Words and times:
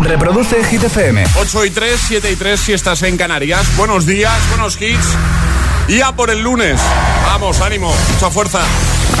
Reproduce 0.00 0.62
Hit 0.64 0.84
FM. 0.84 1.24
8 1.40 1.64
y 1.64 1.70
3, 1.70 2.00
7 2.08 2.30
y 2.30 2.36
3 2.36 2.60
si 2.60 2.72
estás 2.72 3.02
en 3.02 3.16
Canarias. 3.16 3.66
Buenos 3.76 4.06
días, 4.06 4.32
buenos 4.50 4.80
hits. 4.80 5.16
Y 5.88 6.00
a 6.00 6.12
por 6.12 6.30
el 6.30 6.40
lunes. 6.40 6.80
Vamos, 7.26 7.60
ánimo, 7.60 7.92
mucha 8.12 8.30
fuerza. 8.30 8.60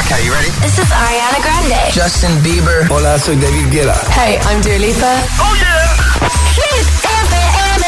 Okay, 0.04 0.24
you 0.24 0.32
ready? 0.32 0.50
This 0.62 0.78
is 0.78 0.90
Ariana 0.92 1.38
Grande. 1.42 1.76
Justin 1.92 2.42
Bieber. 2.42 2.86
Hola, 2.90 3.18
soy 3.18 3.36
David 3.36 3.70
Guetta. 3.70 4.00
Hey, 4.14 4.38
I'm 4.48 4.62
Dua 4.62 4.78
Lipa. 4.78 5.12
Oh 5.40 5.54
yeah. 5.56 5.96
Hit 6.54 6.86
FM. 7.02 7.86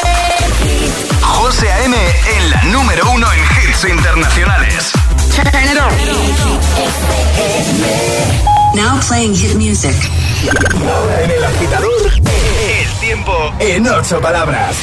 José 1.22 1.70
A.M. 1.70 1.96
en 1.96 2.50
la 2.50 2.62
número 2.64 3.08
uno 3.12 3.26
en 3.32 3.68
hits 3.68 3.84
internacionales. 3.84 4.90
Turn 5.34 5.46
it 5.46 5.78
on. 5.78 5.92
Now 8.74 8.98
playing 9.00 9.34
hit 9.34 9.54
music. 9.54 9.94
Ahora 10.50 11.22
en 11.22 11.30
el 11.30 11.44
agitador, 11.44 12.12
el 12.14 13.00
tiempo 13.00 13.32
en 13.58 13.86
ocho 13.86 14.20
palabras. 14.20 14.76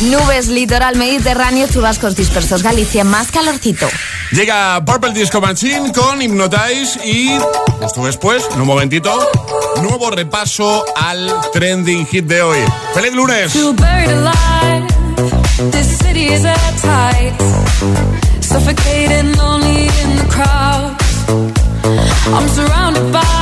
Nubes, 0.00 0.48
litoral 0.48 0.96
mediterráneo, 0.96 1.66
chubascos 1.68 2.16
dispersos, 2.16 2.62
Galicia, 2.62 3.04
más 3.04 3.30
calorcito. 3.30 3.88
Llega 4.32 4.82
Purple 4.84 5.12
Disco 5.12 5.40
Machine 5.40 5.92
con 5.92 6.20
Hypnotize 6.20 6.98
y 7.04 7.38
justo 7.80 8.04
después, 8.06 8.44
en 8.54 8.60
un 8.60 8.66
momentito, 8.66 9.30
nuevo 9.82 10.10
repaso 10.10 10.84
al 10.96 11.32
trending 11.52 12.06
hit 12.06 12.26
de 12.26 12.42
hoy. 12.42 12.58
¡Feliz 12.94 13.12
lunes! 13.12 13.52
I'm 22.24 22.48
surrounded 22.48 23.12
by 23.12 23.41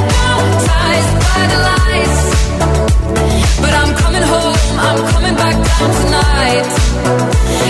coming 5.31 5.43
back 5.43 5.55
down 5.67 5.89
tonight. 6.01 6.67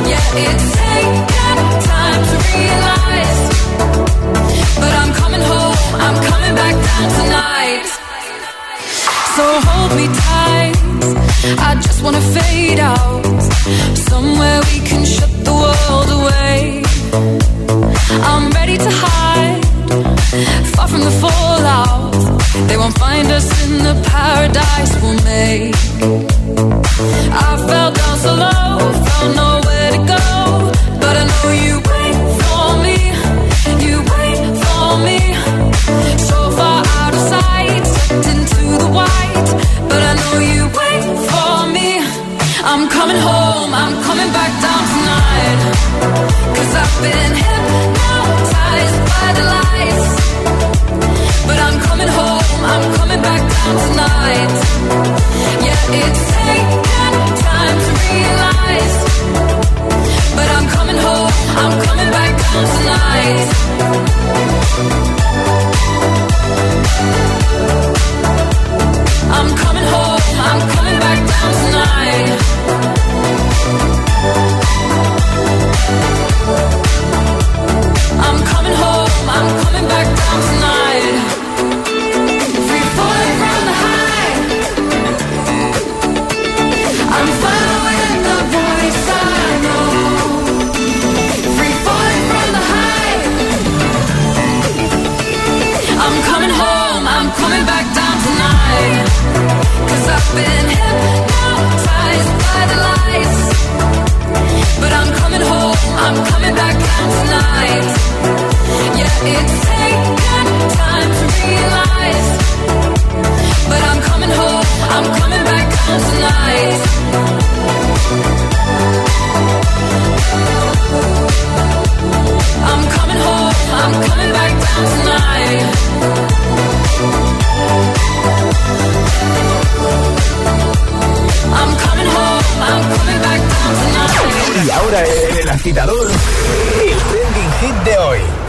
Yeah, 0.09 0.42
it's 0.45 0.67
taken 0.81 1.58
time 1.92 2.22
to 2.30 2.38
realize. 2.52 3.42
But 4.81 4.92
I'm 5.02 5.14
coming 5.14 5.42
home, 5.42 5.78
I'm 6.06 6.18
coming 6.30 6.56
back 6.56 6.76
down 6.90 7.08
tonight. 7.20 7.86
So 9.36 9.44
hold 9.68 9.92
me 10.00 10.08
tight. 10.08 10.76
I 11.59 11.76
just 11.76 12.03
wanna 12.03 12.22
fade 12.22 12.80
out. 12.80 13.42
Somewhere 14.09 14.59
we 14.72 14.80
can 14.90 15.06
shut 15.06 15.31
the 15.48 15.53
world 15.64 16.09
away. 16.20 16.84
I'm 18.31 18.52
ready 18.52 18.78
to 18.78 18.92
hide. 19.03 19.66
Far 20.75 20.88
from 20.88 21.02
the 21.02 21.16
fallout. 21.23 22.14
They 22.68 22.78
won't 22.78 22.98
find 22.98 23.28
us 23.31 23.48
in 23.66 23.84
the 23.84 23.96
paradise 24.09 24.94
we'll 25.02 25.23
make. 25.23 26.31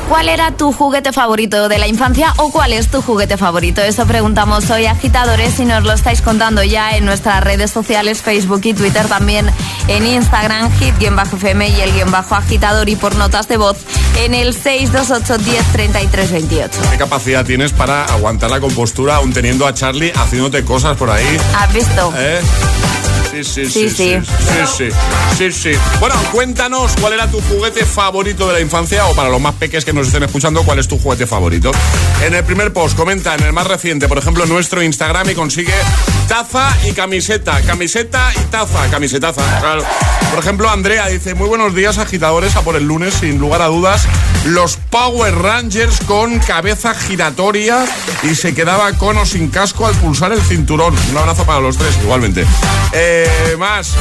¿Cuál 0.08 0.28
era 0.28 0.50
tu 0.52 0.72
juguete 0.72 1.12
favorito 1.12 1.68
de 1.68 1.78
la 1.78 1.88
infancia 1.88 2.34
o 2.36 2.50
cuál 2.50 2.72
es 2.72 2.88
tu 2.88 3.02
juguete 3.02 3.36
favorito? 3.36 3.80
Eso 3.80 4.06
preguntamos 4.06 4.68
hoy, 4.70 4.86
agitadores, 4.86 5.58
y 5.58 5.64
nos 5.64 5.84
lo 5.84 5.92
estáis 5.92 6.20
contando 6.22 6.62
ya 6.62 6.96
en 6.96 7.04
nuestras 7.04 7.42
redes 7.42 7.70
sociales, 7.70 8.22
Facebook 8.22 8.60
y 8.64 8.74
Twitter, 8.74 9.06
también 9.08 9.50
en 9.88 10.06
Instagram, 10.06 10.70
hit-fm 10.78 11.68
y 11.68 11.80
el 11.80 11.92
guion 11.92 12.10
bajo 12.10 12.34
agitador 12.34 12.88
y 12.88 12.96
por 12.96 13.16
notas 13.16 13.48
de 13.48 13.56
voz 13.56 13.78
en 14.16 14.34
el 14.34 14.52
628 14.54 15.38
10 15.38 15.66
33 15.72 16.32
28. 16.32 16.80
¿Qué 16.90 16.98
capacidad 16.98 17.44
tienes 17.44 17.72
para 17.72 18.04
aguantar 18.04 18.50
la 18.50 18.60
compostura 18.60 19.16
aún 19.16 19.32
teniendo 19.32 19.66
a 19.66 19.74
Charlie 19.74 20.12
haciéndote 20.14 20.64
cosas 20.64 20.96
por 20.96 21.10
ahí? 21.10 21.38
¿Has 21.56 21.72
visto? 21.72 22.12
¿Eh? 22.16 22.40
Sí, 23.32 23.42
sí, 23.44 23.66
Sí, 23.66 23.88
sí, 23.88 24.20
sí, 24.76 24.90
sí. 25.38 25.52
sí. 25.52 25.70
Bueno, 26.00 26.14
cuéntanos 26.32 26.92
cuál 27.00 27.14
era 27.14 27.30
tu 27.30 27.40
juguete 27.40 27.86
favorito 27.86 28.46
de 28.46 28.52
la 28.52 28.60
infancia 28.60 29.06
o 29.06 29.14
para 29.14 29.30
los 29.30 29.40
más 29.40 29.54
peques 29.54 29.86
que 29.86 29.92
nos 29.94 30.08
estén 30.08 30.22
escuchando, 30.22 30.62
cuál 30.64 30.78
es 30.78 30.86
tu 30.86 30.98
juguete 30.98 31.26
favorito. 31.26 31.70
En 32.22 32.34
el 32.34 32.44
primer 32.44 32.74
post, 32.74 32.94
comenta 32.94 33.34
en 33.34 33.44
el 33.44 33.52
más 33.54 33.66
reciente, 33.66 34.06
por 34.06 34.18
ejemplo, 34.18 34.44
nuestro 34.44 34.82
Instagram 34.82 35.30
y 35.30 35.34
consigue 35.34 35.72
taza 36.28 36.68
y 36.88 36.92
camiseta, 36.92 37.60
camiseta 37.62 38.32
y 38.34 38.44
taza, 38.50 38.88
camisetaza, 38.90 39.42
claro. 39.60 39.84
Por 40.30 40.38
ejemplo, 40.38 40.70
Andrea 40.70 41.08
dice, 41.08 41.34
muy 41.34 41.48
buenos 41.48 41.74
días 41.74 41.98
agitadores, 41.98 42.56
a 42.56 42.62
por 42.62 42.76
el 42.76 42.84
lunes, 42.84 43.14
sin 43.14 43.38
lugar 43.38 43.62
a 43.62 43.66
dudas, 43.66 44.06
los 44.46 44.76
Power 44.76 45.34
Rangers 45.34 46.00
con 46.06 46.38
cabeza 46.38 46.94
giratoria 46.94 47.84
y 48.22 48.34
se 48.34 48.54
quedaba 48.54 48.92
con 48.94 49.18
o 49.18 49.26
sin 49.26 49.48
casco 49.48 49.86
al 49.86 49.94
pulsar 49.94 50.32
el 50.32 50.40
cinturón. 50.40 50.94
Un 51.10 51.16
abrazo 51.18 51.44
para 51.44 51.60
los 51.60 51.76
tres, 51.76 51.96
igualmente. 52.02 52.44
Eh, 52.92 53.56
más, 53.58 53.94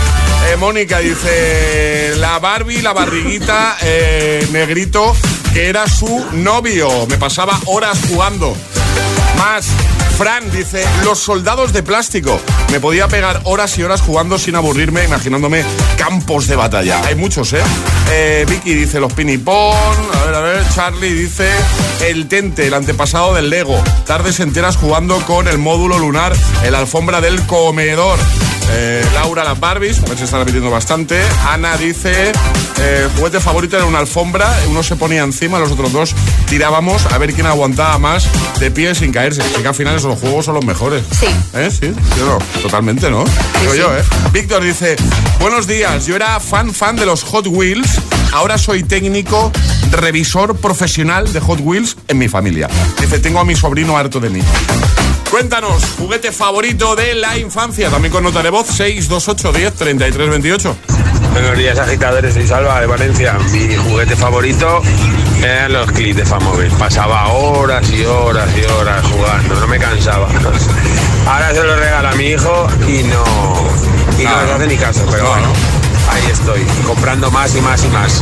eh, 0.47 0.56
Mónica 0.57 1.00
dice, 1.00 2.13
la 2.18 2.39
Barbie, 2.39 2.81
la 2.81 2.94
barriguita, 2.94 3.77
eh, 3.81 4.47
negrito, 4.51 5.15
que 5.53 5.68
era 5.68 5.88
su 5.88 6.25
novio. 6.33 7.07
Me 7.07 7.18
pasaba 7.18 7.59
horas 7.65 8.00
jugando. 8.07 8.56
Más, 9.38 9.68
Fran 10.21 10.51
dice, 10.51 10.85
los 11.03 11.18
soldados 11.18 11.73
de 11.73 11.81
plástico. 11.81 12.39
Me 12.71 12.79
podía 12.79 13.07
pegar 13.07 13.41
horas 13.45 13.75
y 13.79 13.81
horas 13.81 14.01
jugando 14.01 14.38
sin 14.38 14.56
aburrirme, 14.56 15.03
imaginándome 15.03 15.63
campos 15.97 16.45
de 16.45 16.56
batalla. 16.56 17.01
Hay 17.07 17.15
muchos, 17.15 17.53
¿eh? 17.53 17.63
eh 18.12 18.45
Vicky 18.47 18.75
dice, 18.75 19.00
los 19.00 19.13
pinipón. 19.13 19.75
A 20.13 20.25
ver, 20.25 20.35
a 20.35 20.41
ver. 20.41 20.63
Charlie 20.75 21.12
dice, 21.12 21.50
el 22.06 22.27
tente, 22.27 22.68
el 22.68 22.75
antepasado 22.75 23.33
del 23.33 23.50
Lego. 23.50 23.83
Tardes 24.06 24.39
enteras 24.41 24.77
jugando 24.77 25.18
con 25.25 25.47
el 25.47 25.57
módulo 25.57 25.97
lunar 25.97 26.33
en 26.63 26.71
la 26.71 26.77
alfombra 26.77 27.19
del 27.19 27.41
comedor. 27.47 28.19
Eh, 28.73 29.03
Laura, 29.13 29.44
las 29.44 29.59
Barbies, 29.59 30.03
a 30.03 30.06
ver 30.06 30.21
está 30.21 30.38
repitiendo 30.38 30.69
bastante. 30.69 31.19
Ana 31.47 31.75
dice, 31.77 32.31
eh, 32.79 33.09
juguete 33.15 33.39
favorito 33.39 33.75
era 33.75 33.85
una 33.85 34.00
alfombra, 34.00 34.50
uno 34.69 34.81
se 34.83 34.95
ponía 34.95 35.23
encima, 35.23 35.59
los 35.59 35.71
otros 35.71 35.91
dos 35.91 36.15
tirábamos 36.47 37.06
a 37.07 37.18
ver 37.18 37.33
quién 37.33 37.47
aguantaba 37.47 37.97
más 37.97 38.27
de 38.59 38.71
pie 38.71 38.95
sin 38.95 39.12
caerse. 39.12 39.41
Al 39.41 39.75
final 39.75 39.95
esos 40.12 40.22
juegos 40.22 40.46
son 40.46 40.56
los 40.56 40.66
mejores. 40.66 41.04
Sí. 41.18 41.28
¿Eh? 41.54 41.69
Sí, 41.72 41.94
yo 42.18 42.25
no, 42.25 42.38
totalmente, 42.62 43.10
¿no? 43.10 43.24
Digo 43.62 43.75
yo, 43.75 43.98
¿eh? 43.98 44.04
Víctor 44.34 44.63
dice, 44.63 44.96
buenos 45.40 45.68
días, 45.68 46.06
yo 46.06 46.16
era 46.16 46.40
fan 46.40 46.74
fan 46.74 46.96
de 46.96 47.06
los 47.06 47.24
Hot 47.24 47.48
Wheels, 47.48 48.00
ahora 48.34 48.58
soy 48.58 48.84
técnico, 48.84 49.52
revisor 49.92 50.58
profesional 50.58 51.31
de 51.31 51.40
Hot 51.40 51.60
Wheels 51.62 51.96
en 52.08 52.18
mi 52.18 52.28
familia. 52.28 52.68
Dice, 53.00 53.19
tengo 53.19 53.40
a 53.40 53.46
mi 53.46 53.56
sobrino 53.56 53.98
harto 53.98 54.19
de 54.19 54.30
mí. 54.30 54.42
Cuéntanos, 55.30 55.81
juguete 55.98 56.31
favorito 56.31 56.96
de 56.96 57.16
la 57.16 57.38
infancia, 57.38 57.90
también 57.90 58.12
con 58.12 58.24
nota 58.24 58.44
de 58.44 58.50
voz 58.50 58.68
628 58.68 59.57
10 59.57 59.74
33 59.74 60.30
28. 60.30 60.75
Buenos 61.31 61.57
días, 61.57 61.80
agitadores. 61.80 62.33
Soy 62.33 62.45
Salva 62.45 62.81
de 62.81 62.88
Valencia. 62.88 63.38
Mi 63.51 63.75
juguete 63.75 64.16
favorito 64.16 64.81
eran 65.42 65.74
los 65.74 65.92
clips 65.92 66.18
de 66.18 66.25
Famóvil. 66.25 66.69
Pasaba 66.72 67.28
horas 67.31 67.89
y 67.89 68.04
horas 68.04 68.50
y 68.57 68.63
horas 68.72 69.06
jugando, 69.07 69.56
no 69.56 69.68
me 69.68 69.80
cansaba. 69.80 70.28
Ahora 71.25 71.54
se 71.54 71.63
lo 71.63 71.75
regala 71.75 72.12
a 72.12 72.16
mi 72.16 72.25
hijo 72.25 72.68
y 72.88 73.04
no, 73.04 73.24
y 74.19 74.24
no 74.24 74.42
les 74.42 74.51
hace 74.51 74.68
ni 74.68 74.75
caso, 74.75 75.06
pero 75.10 75.30
bueno, 75.30 75.48
ahí 76.10 76.31
estoy, 76.31 76.66
comprando 76.86 77.31
más 77.31 77.56
y 77.56 77.62
más 77.62 77.83
y 77.86 77.88
más. 77.89 78.22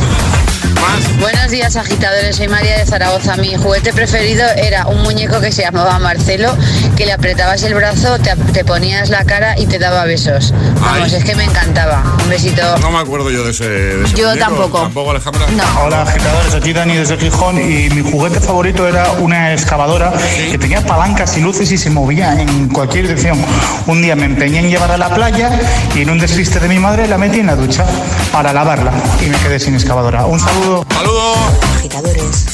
Buenos 1.20 1.50
días, 1.50 1.76
agitadores. 1.76 2.36
Soy 2.36 2.48
María 2.48 2.78
de 2.78 2.86
Zaragoza. 2.86 3.36
Mi 3.36 3.54
juguete 3.54 3.92
preferido 3.92 4.44
era 4.56 4.86
un 4.86 5.02
muñeco 5.02 5.40
que 5.40 5.52
se 5.52 5.62
llamaba 5.62 5.98
Marcelo, 5.98 6.56
que 6.96 7.04
le 7.04 7.12
apretabas 7.12 7.62
el 7.64 7.74
brazo, 7.74 8.18
te, 8.18 8.34
te 8.52 8.64
ponías 8.64 9.10
la 9.10 9.24
cara 9.24 9.58
y 9.58 9.66
te 9.66 9.78
daba 9.78 10.04
besos. 10.04 10.52
Vamos, 10.80 11.12
Ay. 11.12 11.14
es 11.16 11.24
que 11.24 11.34
me 11.34 11.44
encantaba. 11.44 12.02
Un 12.22 12.28
besito. 12.30 12.62
No 12.78 12.90
me 12.90 12.98
acuerdo 12.98 13.30
yo 13.30 13.44
de 13.44 13.50
ese. 13.50 13.68
de 13.68 14.04
ese 14.04 14.14
Yo 14.16 14.28
muñeco. 14.28 14.46
tampoco. 14.46 14.80
Tampoco, 14.82 15.10
Alejandra. 15.10 15.46
No. 15.50 15.62
Hola 15.84 16.02
agitadores, 16.02 16.54
aquí 16.54 16.72
Dani 16.72 16.96
desde 16.96 17.18
Gijón 17.18 17.58
y 17.58 17.90
mi 17.90 18.10
juguete 18.10 18.40
favorito 18.40 18.88
era 18.88 19.10
una 19.12 19.52
excavadora 19.52 20.12
que 20.50 20.56
tenía 20.58 20.80
palancas 20.84 21.36
y 21.36 21.40
luces 21.40 21.70
y 21.72 21.78
se 21.78 21.90
movía 21.90 22.40
en 22.40 22.68
cualquier 22.68 23.06
dirección. 23.08 23.38
Un 23.86 24.00
día 24.02 24.16
me 24.16 24.24
empeñé 24.24 24.60
en 24.60 24.70
llevar 24.70 24.90
a 24.92 24.96
la 24.96 25.14
playa 25.14 25.50
y 25.94 26.02
en 26.02 26.10
un 26.10 26.18
despiste 26.18 26.58
de 26.60 26.68
mi 26.68 26.78
madre 26.78 27.06
la 27.08 27.18
metí 27.18 27.40
en 27.40 27.46
la 27.48 27.56
ducha 27.56 27.84
para 28.32 28.52
lavarla 28.52 28.92
y 29.24 29.28
me 29.28 29.36
quedé 29.38 29.58
sin 29.60 29.74
excavadora. 29.74 30.24
Un 30.24 30.40
saludo. 30.40 30.69
Saludos. 30.70 31.36
agitadores. 31.78 32.44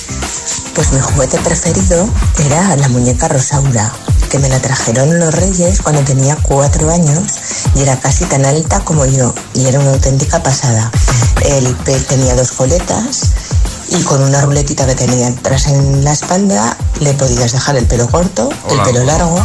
Pues 0.75 0.91
mi 0.91 1.01
juguete 1.01 1.39
preferido 1.41 2.09
era 2.47 2.75
la 2.77 2.89
muñeca 2.89 3.29
Rosaura, 3.29 3.93
que 4.31 4.39
me 4.39 4.49
la 4.49 4.59
trajeron 4.59 5.19
los 5.19 5.35
reyes 5.35 5.83
cuando 5.83 6.01
tenía 6.01 6.35
cuatro 6.37 6.91
años 6.91 7.23
y 7.75 7.83
era 7.83 8.01
casi 8.01 8.25
tan 8.25 8.47
alta 8.47 8.81
como 8.81 9.05
yo 9.05 9.35
y 9.53 9.67
era 9.67 9.81
una 9.81 9.91
auténtica 9.91 10.43
pasada. 10.43 10.91
El 11.45 11.75
pez 11.77 12.07
tenía 12.07 12.35
dos 12.35 12.53
coletas 12.53 13.33
y 13.91 14.03
con 14.05 14.23
una 14.23 14.41
ruletita 14.41 14.87
que 14.87 14.95
tenía 14.95 15.29
atrás 15.29 15.67
en 15.67 16.03
la 16.03 16.13
espalda 16.13 16.75
le 17.00 17.12
podías 17.14 17.52
dejar 17.52 17.76
el 17.76 17.87
pelo 17.87 18.08
corto, 18.08 18.48
el 18.70 18.81
pelo 18.82 19.04
largo 19.04 19.44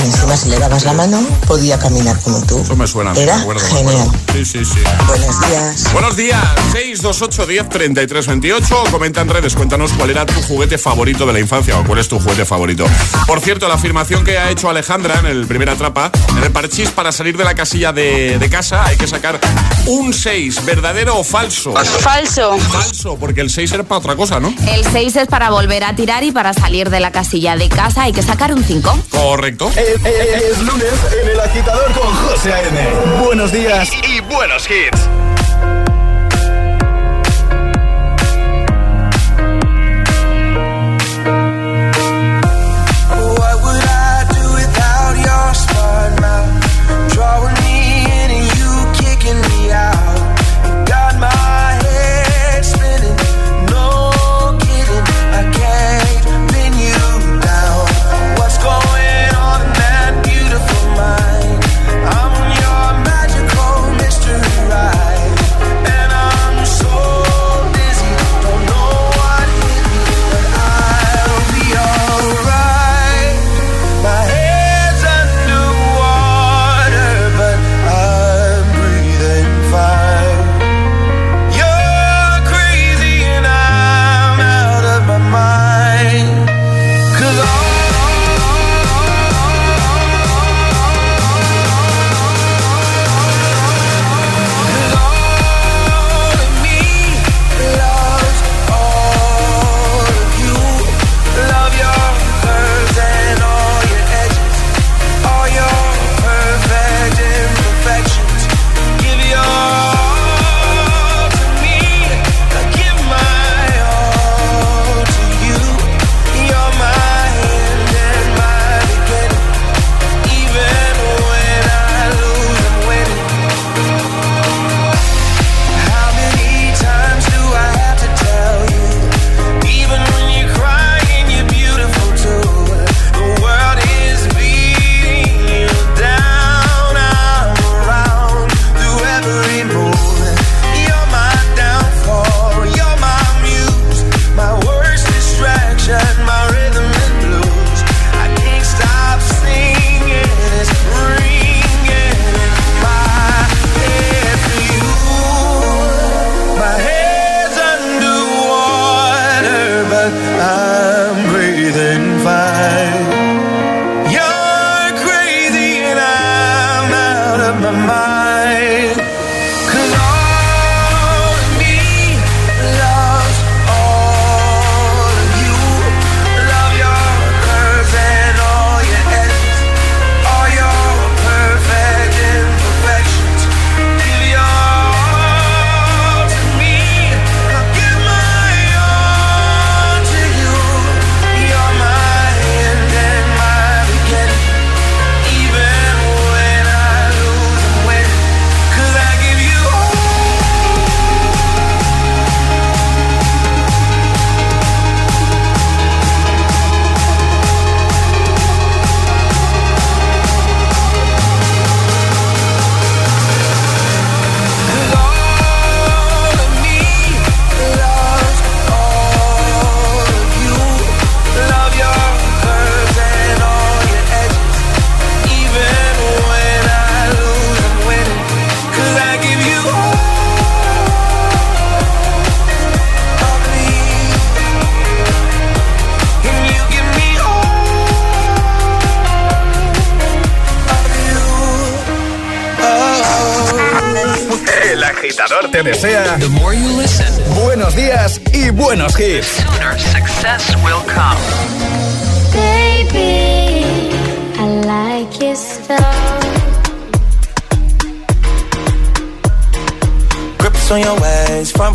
y 0.00 0.02
encima 0.06 0.36
si 0.36 0.48
le 0.48 0.58
dabas 0.58 0.84
la 0.84 0.92
mano 0.92 1.20
podía 1.46 1.78
caminar 1.78 2.18
como 2.20 2.40
tú. 2.42 2.58
Eso 2.60 2.76
me 2.76 2.86
suena. 2.86 3.12
Era 3.14 3.36
me 3.36 3.42
acuerdo, 3.42 3.62
me 3.62 3.68
genial. 3.68 4.00
acuerdo. 4.08 4.12
Sí, 4.32 4.44
sí, 4.44 4.64
sí. 4.64 4.80
Buenos 5.06 5.40
días. 5.48 5.92
Buenos 5.92 6.16
días, 6.16 6.42
628 6.72 7.46
10 7.46 7.68
33 7.68 8.26
28. 8.26 8.84
Comenta 8.90 9.20
en 9.20 9.28
redes, 9.28 9.54
cuéntanos 9.54 9.92
cuál 9.92 10.10
era 10.10 10.26
tu 10.26 10.40
juguete 10.42 10.78
favorito 10.78 11.26
de 11.26 11.32
la 11.32 11.40
infancia 11.40 11.78
o 11.78 11.84
cuál 11.84 11.98
es 11.98 12.08
tu 12.08 12.18
juguete 12.18 12.44
favorito. 12.44 12.84
Por 13.26 13.40
cierto, 13.40 13.68
la 13.68 13.74
afirmación 13.74 14.24
que 14.24 14.38
ha 14.38 14.50
hecho 14.50 14.68
Alejandra 14.70 15.18
en 15.20 15.26
el 15.26 15.46
primer 15.46 15.70
atrapa, 15.70 16.10
en 16.36 16.42
el 16.42 16.50
parchís 16.52 16.90
para 16.90 17.12
salir 17.12 17.36
de 17.36 17.44
la 17.44 17.54
casilla 17.54 17.92
de, 17.92 18.38
de 18.38 18.50
casa 18.50 18.84
hay 18.84 18.96
que 18.96 19.06
sacar 19.06 19.40
un 19.86 20.12
6, 20.12 20.64
¿verdadero 20.64 21.18
o 21.18 21.24
falso? 21.24 21.72
Falso. 22.00 22.58
Falso, 22.58 23.16
porque 23.18 23.40
el 23.40 23.50
6 23.50 23.72
era 23.72 23.82
para 23.82 23.98
otra 23.98 24.16
cosa, 24.16 24.40
¿no? 24.40 24.52
El 24.68 24.84
6 24.84 25.16
es 25.16 25.28
para 25.28 25.50
volver 25.50 25.84
a 25.84 25.94
tirar 25.94 26.22
y 26.24 26.32
para 26.32 26.52
salir 26.52 26.90
de 26.90 26.91
la 27.00 27.12
casilla 27.12 27.56
de 27.56 27.68
casa 27.68 28.02
hay 28.04 28.12
que 28.12 28.22
sacar 28.22 28.52
un 28.54 28.64
5. 28.64 28.98
Correcto. 29.10 29.70
Es, 29.70 29.78
es- 30.04 30.42
es 30.42 30.58
lunes 30.62 30.92
en 31.22 31.28
el 31.30 31.40
agitador 31.40 31.92
con 31.92 32.12
José 32.14 32.52
A.M. 32.52 32.88
Buenos 33.24 33.52
días 33.52 33.88
y, 34.08 34.16
y 34.16 34.20
buenos 34.20 34.68
hits. 34.70 35.08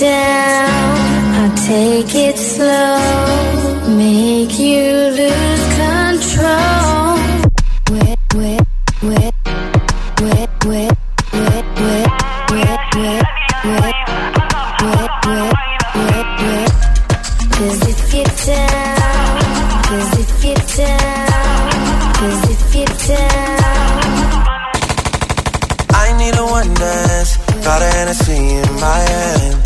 Down, 0.00 1.34
I'll 1.34 1.56
take 1.56 2.14
it 2.14 2.36
slow, 2.36 2.98
make 3.96 4.58
you 4.58 4.92
lose 5.16 5.64
control. 5.80 7.16
Where, 7.90 8.16
where, 8.34 8.60
where, 9.00 9.32
where, 10.20 10.48
where, 10.66 10.92
where, 11.32 11.62
where, 11.80 12.06
where, 12.26 12.76
where, 12.94 13.22
where, 13.22 13.22
where, 13.64 13.94
where, 15.24 15.52
where, 15.94 16.24
where. 16.40 16.70
Cause 17.56 17.82
if 17.88 18.14
you're 18.14 18.32
down, 18.44 19.40
cause 19.88 20.12
if 20.20 20.44
you're 20.44 20.64
down, 20.76 21.70
cause 22.14 22.44
if 22.50 22.74
you're 22.74 22.96
down. 23.16 23.46
I 25.88 26.06
need 26.18 26.36
a 26.36 26.44
one 26.44 26.74
dance. 26.74 27.36
Got 27.64 27.80
a 27.82 27.86
Hennessy 27.86 28.32
in 28.34 28.80
my 28.80 28.98
hand. 28.98 29.65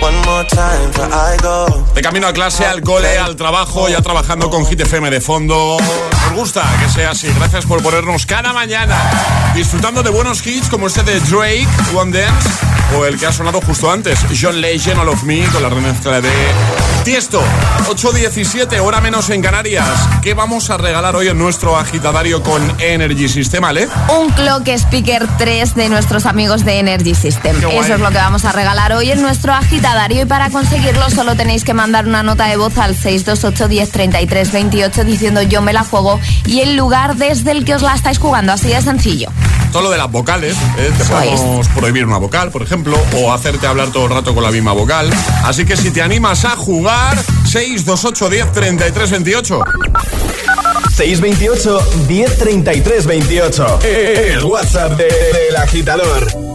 One 0.00 0.16
more 0.26 0.44
time 0.48 0.86
before 0.88 1.08
I 1.08 1.36
go. 1.42 1.84
De 1.94 2.02
camino 2.02 2.26
a 2.26 2.32
clase, 2.32 2.66
al 2.66 2.82
cole, 2.82 3.16
al 3.18 3.36
trabajo, 3.36 3.88
ya 3.88 4.02
trabajando 4.02 4.50
con 4.50 4.66
Hit 4.66 4.80
FM 4.80 5.10
de 5.10 5.20
fondo. 5.20 5.76
Nos 5.78 6.32
gusta 6.34 6.62
que 6.80 6.88
sea 6.90 7.10
así. 7.10 7.28
Gracias 7.38 7.64
por 7.64 7.82
ponernos 7.82 8.26
cada 8.26 8.52
mañana 8.52 8.96
disfrutando 9.54 10.02
de 10.02 10.10
buenos 10.10 10.44
hits 10.44 10.68
como 10.68 10.88
este 10.88 11.02
de 11.04 11.20
Drake, 11.20 11.68
One 11.94 12.18
Dance, 12.18 12.48
o 12.96 13.04
el 13.04 13.18
que 13.18 13.26
ha 13.26 13.32
sonado 13.32 13.60
justo 13.60 13.90
antes, 13.90 14.18
John 14.40 14.60
Legend, 14.60 14.98
All 14.98 15.08
of 15.08 15.22
Me, 15.22 15.44
con 15.46 15.62
la 15.62 15.68
remezcla 15.68 16.20
de 16.20 16.32
Tiesto. 17.04 17.40
8.17, 17.88 18.80
hora 18.80 19.00
menos 19.00 19.30
en 19.30 19.42
Canarias. 19.42 19.86
¿Qué 20.22 20.34
vamos 20.34 20.70
a 20.70 20.76
regalar 20.76 21.14
hoy 21.14 21.28
en 21.28 21.38
nuestro 21.38 21.76
agitadario 21.76 22.42
con 22.42 22.62
Energy 22.80 23.28
System, 23.28 23.64
Ale? 23.64 23.88
Un 24.18 24.30
Clock 24.30 24.68
Speaker 24.68 25.26
3 25.38 25.74
de 25.74 25.88
nuestros 25.88 26.26
amigos 26.26 26.64
de 26.64 26.78
Energy 26.78 27.14
System. 27.14 27.56
Eso 27.58 27.94
es 27.94 28.00
lo 28.00 28.10
que 28.10 28.16
vamos 28.16 28.44
a 28.44 28.52
regalar 28.52 28.92
hoy 28.92 29.10
en 29.10 29.22
nuestro 29.22 29.52
agitadario 29.52 29.83
y 29.84 30.24
para 30.24 30.48
conseguirlo 30.48 31.10
solo 31.10 31.36
tenéis 31.36 31.62
que 31.62 31.74
mandar 31.74 32.06
una 32.06 32.22
nota 32.22 32.46
de 32.46 32.56
voz 32.56 32.78
al 32.78 32.94
628 32.96 33.68
10 33.68 33.90
33 33.90 34.52
28 34.52 35.04
diciendo 35.04 35.42
yo 35.42 35.60
me 35.60 35.74
la 35.74 35.84
juego 35.84 36.18
y 36.46 36.60
el 36.60 36.74
lugar 36.74 37.16
desde 37.16 37.50
el 37.50 37.66
que 37.66 37.74
os 37.74 37.82
la 37.82 37.94
estáis 37.94 38.18
jugando. 38.18 38.52
Así 38.54 38.68
de 38.68 38.80
sencillo. 38.80 39.28
Todo 39.72 39.82
lo 39.82 39.90
de 39.90 39.98
las 39.98 40.10
vocales, 40.10 40.56
¿eh? 40.78 40.90
te 40.96 41.04
podemos 41.04 41.68
prohibir 41.68 42.06
una 42.06 42.16
vocal, 42.16 42.50
por 42.50 42.62
ejemplo, 42.62 42.96
o 43.18 43.30
hacerte 43.32 43.66
hablar 43.66 43.88
todo 43.90 44.06
el 44.06 44.10
rato 44.12 44.34
con 44.34 44.42
la 44.42 44.50
misma 44.50 44.72
vocal. 44.72 45.10
Así 45.44 45.66
que 45.66 45.76
si 45.76 45.90
te 45.90 46.00
animas 46.00 46.46
a 46.46 46.50
jugar, 46.56 47.18
628 47.44 48.30
10 48.30 48.52
33 48.52 49.10
28. 49.10 49.60
628 50.96 51.80
1033 52.08 53.06
28. 53.06 53.78
El 53.82 54.44
WhatsApp 54.44 54.92
de- 54.92 55.04
del 55.04 55.56
agitador. 55.56 56.53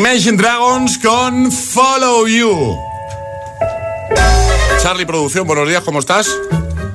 Imagine 0.00 0.38
Dragons 0.38 0.96
con 0.96 1.52
Follow 1.52 2.26
You. 2.26 2.74
Charlie 4.80 5.04
Producción, 5.04 5.46
buenos 5.46 5.68
días, 5.68 5.82
¿cómo 5.84 5.98
estás? 5.98 6.26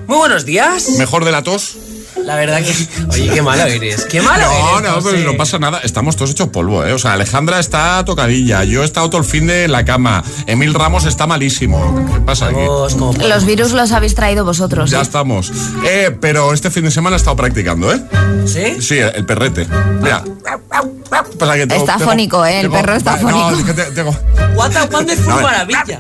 Muy 0.07 0.17
buenos 0.17 0.43
días. 0.43 0.89
¿Mejor 0.97 1.23
de 1.23 1.31
la 1.31 1.43
tos? 1.43 1.77
La 2.25 2.35
verdad 2.35 2.61
que. 2.63 2.73
Oye, 3.11 3.29
qué 3.29 3.41
malo 3.41 3.63
eres. 3.63 4.05
Qué 4.05 4.21
malo 4.21 4.45
No, 4.47 4.79
eres. 4.79 4.89
no, 4.89 4.95
José. 5.01 5.09
pero 5.17 5.31
no 5.31 5.38
pasa 5.38 5.59
nada. 5.59 5.79
Estamos 5.83 6.15
todos 6.15 6.31
hechos 6.31 6.49
polvo, 6.49 6.83
¿eh? 6.83 6.91
O 6.93 6.97
sea, 6.99 7.13
Alejandra 7.13 7.59
está 7.59 8.03
tocadilla. 8.03 8.63
Yo 8.63 8.81
he 8.81 8.85
estado 8.85 9.09
todo 9.09 9.21
el 9.21 9.27
fin 9.27 9.45
de 9.47 9.67
la 9.67 9.85
cama. 9.85 10.23
Emil 10.47 10.73
Ramos 10.73 11.05
está 11.05 11.27
malísimo. 11.27 12.03
¿Qué 12.11 12.19
pasa 12.21 12.47
aquí? 12.47 12.57
Los 13.27 13.45
virus 13.45 13.71
los 13.73 13.91
habéis 13.91 14.15
traído 14.15 14.43
vosotros. 14.43 14.89
Ya 14.89 14.99
¿eh? 14.99 15.03
estamos. 15.03 15.51
Eh, 15.85 16.17
pero 16.19 16.51
este 16.53 16.71
fin 16.71 16.83
de 16.85 16.91
semana 16.91 17.15
he 17.15 17.17
estado 17.17 17.35
practicando, 17.35 17.93
¿eh? 17.93 18.01
¿Sí? 18.45 18.81
Sí, 18.81 18.97
el 18.97 19.25
perrete. 19.25 19.67
Mira. 20.01 20.23
Pasa 21.39 21.53
que 21.55 21.67
tengo- 21.67 21.81
Está 21.83 21.97
tengo- 21.97 22.09
fónico, 22.11 22.45
¿eh? 22.45 22.55
El 22.61 22.61
tengo- 22.63 22.75
perro 22.75 22.95
está 22.95 23.17
no, 23.17 23.29
fónico. 23.29 23.51
es 23.59 23.65
que 23.65 23.73
te- 23.73 23.91
tengo- 23.91 24.15
Guata, 24.55 24.88
¿cuándo 24.88 25.11
es 25.13 25.19
A 25.19 25.23
una 25.25 25.35
ver. 25.35 25.43
maravilla? 25.43 25.99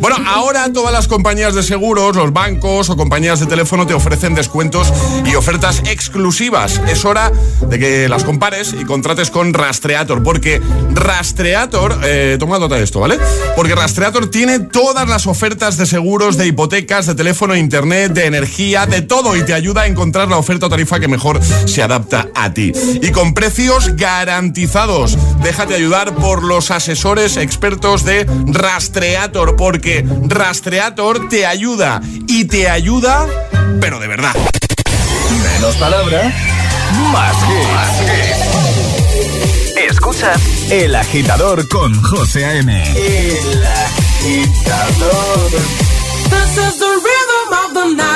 Bueno, 0.00 0.16
ahora 0.26 0.72
todas 0.72 0.92
las 0.92 1.06
compañías 1.08 1.54
de 1.54 1.62
seguros, 1.62 2.16
los 2.16 2.32
bancos 2.32 2.90
o 2.90 2.96
compañías 2.96 3.38
de 3.40 3.46
teléfono 3.46 3.86
te 3.86 3.94
ofrecen 3.94 4.34
descuentos 4.34 4.92
y 5.24 5.34
ofertas 5.34 5.45
exclusivas. 5.46 6.80
Es 6.88 7.04
hora 7.04 7.30
de 7.68 7.78
que 7.78 8.08
las 8.08 8.24
compares 8.24 8.74
y 8.78 8.84
contrates 8.84 9.30
con 9.30 9.54
Rastreator, 9.54 10.24
porque 10.24 10.60
Rastreator, 10.90 12.00
eh, 12.02 12.36
toma 12.38 12.58
nota 12.58 12.74
de 12.74 12.82
esto, 12.82 12.98
¿vale? 12.98 13.16
Porque 13.54 13.76
Rastreator 13.76 14.28
tiene 14.28 14.58
todas 14.58 15.08
las 15.08 15.28
ofertas 15.28 15.76
de 15.76 15.86
seguros, 15.86 16.36
de 16.36 16.48
hipotecas, 16.48 17.06
de 17.06 17.14
teléfono, 17.14 17.54
internet, 17.54 18.12
de 18.12 18.26
energía, 18.26 18.86
de 18.86 19.02
todo 19.02 19.36
y 19.36 19.44
te 19.44 19.54
ayuda 19.54 19.82
a 19.82 19.86
encontrar 19.86 20.26
la 20.26 20.36
oferta 20.36 20.66
o 20.66 20.68
tarifa 20.68 20.98
que 20.98 21.06
mejor 21.06 21.40
se 21.64 21.80
adapta 21.80 22.28
a 22.34 22.52
ti. 22.52 22.72
Y 23.00 23.12
con 23.12 23.32
precios 23.32 23.94
garantizados. 23.94 25.16
Déjate 25.44 25.76
ayudar 25.76 26.16
por 26.16 26.42
los 26.42 26.72
asesores 26.72 27.36
expertos 27.36 28.04
de 28.04 28.26
Rastreator, 28.46 29.54
porque 29.54 30.04
Rastreator 30.24 31.28
te 31.28 31.46
ayuda 31.46 32.00
y 32.26 32.46
te 32.46 32.68
ayuda, 32.68 33.28
pero 33.80 34.00
de 34.00 34.08
verdad. 34.08 34.34
Menos 35.66 35.80
palabra, 35.80 36.32
más 37.10 37.36
hits. 37.42 37.98
Escuchas 39.90 40.40
El 40.70 40.94
Agitador 40.94 41.66
con 41.66 41.92
José 42.02 42.44
A.M. 42.44 42.84
El 42.96 43.66
Agitador. 43.66 45.50
This 46.30 46.56
is 46.56 46.78
the 46.78 46.86
rhythm 46.86 47.52
of 47.52 47.74
the 47.74 47.94
night. 47.96 48.15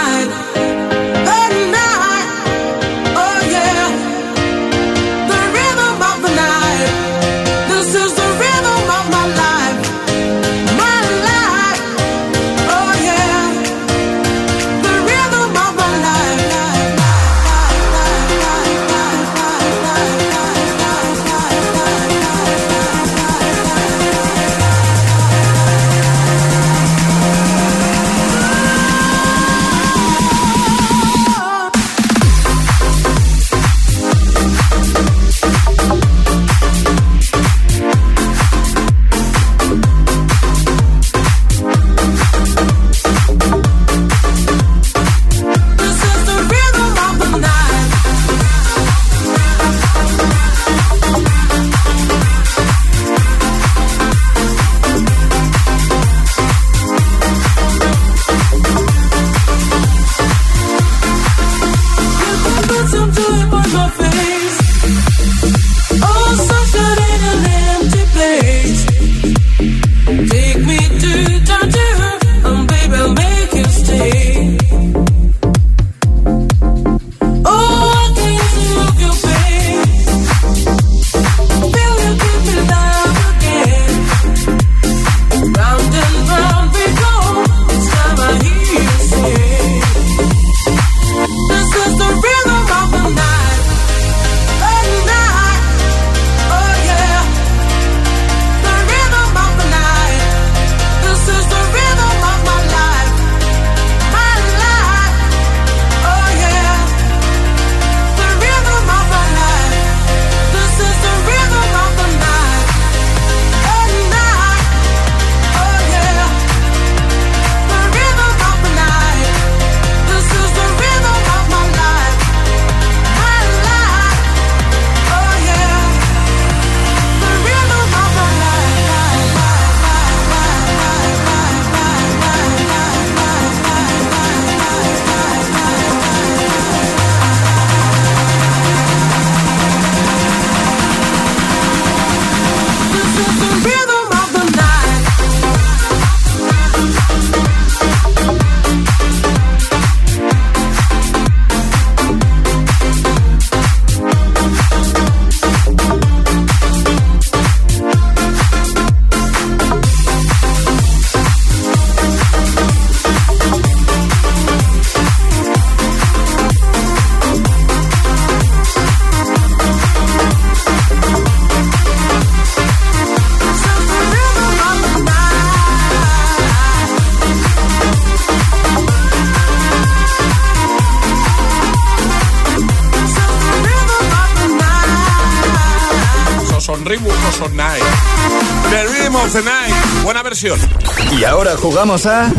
Jugamos 191.61 192.07
a 192.07 192.33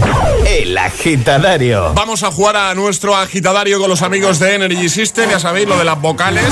El 0.47 0.75
Agitadario. 0.77 1.93
Vamos 1.93 2.23
a 2.23 2.31
jugar 2.31 2.55
a 2.55 2.73
nuestro 2.73 3.15
agitadario 3.15 3.79
con 3.79 3.89
los 3.89 4.01
amigos 4.01 4.39
de 4.39 4.55
Energy 4.55 4.89
System. 4.89 5.29
Ya 5.29 5.39
sabéis, 5.39 5.67
lo 5.67 5.77
de 5.77 5.85
las 5.85 6.01
vocales. 6.01 6.45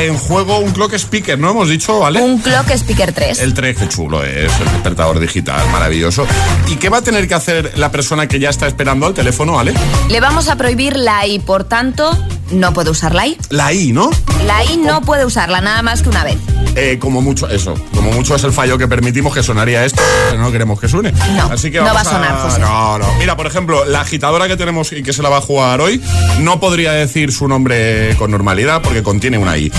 En 0.00 0.16
juego 0.16 0.58
un 0.58 0.72
clock 0.72 0.94
speaker, 0.94 1.38
¿no? 1.38 1.50
Hemos 1.50 1.68
dicho, 1.68 1.98
¿vale? 1.98 2.22
Un 2.22 2.38
Clock 2.38 2.70
Speaker 2.70 3.12
3. 3.12 3.40
El 3.40 3.52
3, 3.52 3.76
qué 3.76 3.88
chulo 3.88 4.24
es, 4.24 4.50
el 4.60 4.72
despertador 4.72 5.20
digital, 5.20 5.68
maravilloso. 5.70 6.26
¿Y 6.68 6.76
qué 6.76 6.88
va 6.88 6.98
a 6.98 7.02
tener 7.02 7.28
que 7.28 7.34
hacer 7.34 7.76
la 7.76 7.90
persona 7.90 8.26
que 8.26 8.38
ya 8.38 8.48
está 8.48 8.66
esperando 8.66 9.06
al 9.06 9.12
teléfono, 9.14 9.54
¿vale? 9.54 9.74
Le 10.08 10.20
vamos 10.20 10.48
a 10.48 10.56
prohibir 10.56 10.96
la 10.96 11.26
I, 11.26 11.38
por 11.40 11.64
tanto, 11.64 12.16
no 12.50 12.72
puede 12.72 12.90
usar 12.90 13.14
la 13.14 13.26
I. 13.26 13.36
La 13.50 13.72
I, 13.72 13.92
¿no? 13.92 14.10
La 14.46 14.64
I 14.64 14.76
no 14.76 15.00
puede 15.02 15.24
usarla 15.24 15.60
nada 15.60 15.82
más 15.82 16.02
que 16.02 16.08
una 16.08 16.24
vez. 16.24 16.36
Eh, 16.76 16.98
como 17.00 17.20
mucho, 17.20 17.48
eso, 17.48 17.74
como 17.94 18.12
mucho 18.12 18.36
es 18.36 18.44
el 18.44 18.52
fallo 18.52 18.78
que 18.78 18.86
permitimos 18.86 19.34
que 19.34 19.42
sonaría 19.42 19.84
esto, 19.84 20.00
pero 20.30 20.40
no 20.42 20.52
queremos 20.52 20.80
que 20.80 20.88
suene. 20.88 21.12
No, 21.12 21.46
Así 21.52 21.70
que 21.70 21.78
no 21.78 21.84
vamos 21.84 21.96
va 21.98 22.00
a 22.00 22.12
sonar, 22.12 22.36
José. 22.42 22.60
No, 22.60 22.98
no. 22.98 23.14
Mira, 23.18 23.36
por 23.36 23.46
ejemplo, 23.46 23.84
la 23.84 24.02
agitadora 24.02 24.46
que 24.48 24.56
tenemos 24.56 24.92
y 24.92 25.02
que 25.02 25.12
se 25.12 25.22
la 25.22 25.28
va 25.28 25.38
a 25.38 25.40
jugar 25.40 25.80
hoy 25.80 26.00
no 26.40 26.60
podría 26.60 26.92
decir 26.92 27.32
su 27.32 27.48
nombre 27.48 28.14
con 28.16 28.30
normalidad 28.30 28.82
porque 28.82 29.02
contiene 29.02 29.38
una 29.38 29.56
I. 29.56 29.72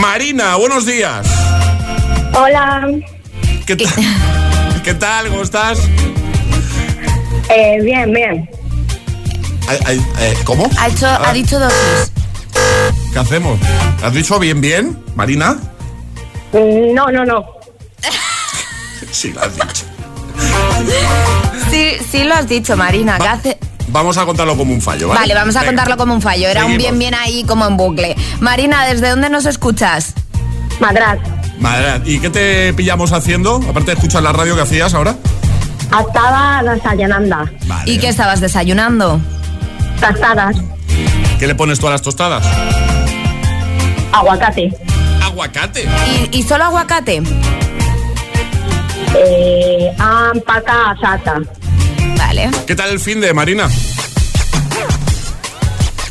Marina, 0.00 0.56
buenos 0.56 0.84
días. 0.86 1.26
Hola, 2.34 2.86
¿Qué, 3.66 3.76
tal? 3.76 3.88
¿Qué 4.84 4.94
tal? 4.94 5.28
¿Cómo 5.28 5.42
estás? 5.42 5.78
eh, 7.48 7.78
bien, 7.82 8.12
bien. 8.12 8.48
Eh, 9.74 10.36
¿Cómo? 10.44 10.68
Ha, 10.78 10.88
hecho, 10.88 11.06
Ah, 11.06 11.20
ha 11.28 11.32
dicho 11.32 11.58
dosis. 11.58 12.12
¿Qué 13.12 13.18
hacemos? 13.18 13.58
¿Has 14.02 14.12
dicho 14.12 14.38
bien, 14.38 14.60
bien, 14.60 14.98
Marina? 15.14 15.56
Mm, 16.52 16.94
No, 16.94 17.06
no, 17.10 17.24
no. 17.24 17.44
Sí, 19.12 19.32
lo 19.32 19.40
has 19.42 19.54
dicho. 19.54 19.84
Sí, 21.70 21.92
sí 22.10 22.24
lo 22.24 22.34
has 22.34 22.48
dicho, 22.48 22.76
Marina. 22.76 23.18
¿qué 23.18 23.28
hace? 23.28 23.58
Vamos 23.88 24.16
a 24.18 24.24
contarlo 24.24 24.56
como 24.56 24.72
un 24.72 24.80
fallo, 24.80 25.08
¿vale? 25.08 25.20
Vale, 25.20 25.34
vamos 25.34 25.56
a 25.56 25.60
Venga. 25.60 25.70
contarlo 25.72 25.96
como 25.96 26.14
un 26.14 26.22
fallo. 26.22 26.48
Era 26.48 26.64
un 26.64 26.76
bien, 26.76 26.98
bien 26.98 27.14
ahí 27.14 27.44
como 27.44 27.66
en 27.66 27.76
bucle. 27.76 28.16
Marina, 28.40 28.86
¿desde 28.86 29.08
dónde 29.10 29.28
nos 29.30 29.46
escuchas? 29.46 30.14
Madras. 30.78 31.18
Madre, 31.58 32.00
¿y 32.04 32.20
qué 32.20 32.30
te 32.30 32.72
pillamos 32.74 33.12
haciendo? 33.12 33.56
Aparte 33.68 33.90
de 33.90 33.92
escuchar 33.94 34.22
la 34.22 34.32
radio 34.32 34.54
que 34.54 34.62
hacías 34.62 34.94
ahora. 34.94 35.16
Estaba 36.06 36.62
desayunando. 36.62 37.36
Vale. 37.66 37.90
¿Y 37.90 37.98
qué 37.98 38.08
estabas 38.08 38.40
desayunando? 38.40 39.20
Tostadas. 40.00 40.56
¿Qué 41.38 41.46
le 41.46 41.54
pones 41.54 41.78
tú 41.78 41.86
a 41.86 41.90
las 41.90 42.02
tostadas? 42.02 42.44
Aguacate. 44.12 44.70
Aguacate. 45.22 45.88
¿Y, 46.32 46.38
y 46.38 46.42
solo 46.42 46.64
aguacate? 46.64 47.22
Eh, 49.14 49.90
ampaca 49.98 50.90
asata. 50.90 51.40
Vale. 52.16 52.50
¿Qué 52.66 52.74
tal 52.74 52.90
el 52.90 53.00
fin 53.00 53.20
de 53.20 53.32
Marina? 53.34 53.68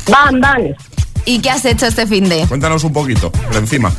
Van, 0.08 0.40
van. 0.40 0.76
¿Y 1.24 1.40
qué 1.40 1.50
has 1.50 1.64
hecho 1.64 1.86
este 1.86 2.06
fin 2.06 2.28
de? 2.28 2.46
Cuéntanos 2.46 2.82
un 2.84 2.92
poquito, 2.92 3.30
por 3.30 3.56
encima. 3.56 3.92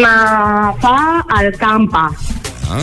Ma 0.00 0.74
fa 0.80 1.24
al 1.28 1.52
campa. 1.56 2.10
Ah, 2.70 2.82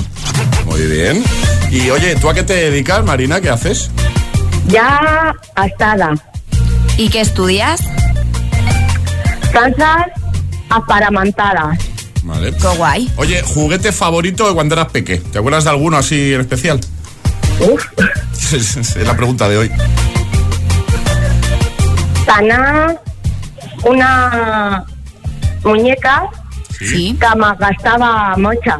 muy 0.65 0.81
bien. 0.81 1.23
Y 1.71 1.89
oye, 1.89 2.15
¿tú 2.15 2.29
a 2.29 2.33
qué 2.33 2.43
te 2.43 2.53
dedicas, 2.53 3.03
Marina? 3.03 3.39
¿Qué 3.41 3.49
haces? 3.49 3.89
Ya 4.67 5.33
astada. 5.55 6.13
¿Y 6.97 7.09
qué 7.09 7.21
estudias? 7.21 7.81
Salsas 9.51 10.07
aparamantadas. 10.69 11.77
Vale. 12.23 12.51
Qué 12.53 12.67
guay. 12.77 13.11
Oye, 13.17 13.41
juguete 13.43 13.91
favorito 13.91 14.47
de 14.47 14.53
cuando 14.55 14.75
eras 14.75 14.87
peque. 14.91 15.17
¿Te 15.17 15.37
acuerdas 15.39 15.65
de 15.65 15.69
alguno 15.69 15.97
así 15.97 16.33
en 16.33 16.41
especial? 16.41 16.79
Uf. 17.59 17.85
es 18.53 18.95
la 18.97 19.15
pregunta 19.15 19.47
de 19.47 19.57
hoy. 19.57 19.71
Sana 22.25 22.95
una 23.83 24.83
muñeca 25.63 26.23
Sí. 26.79 27.17
que 27.19 27.35
me 27.37 27.55
gastaba 27.57 28.35
mucha. 28.37 28.79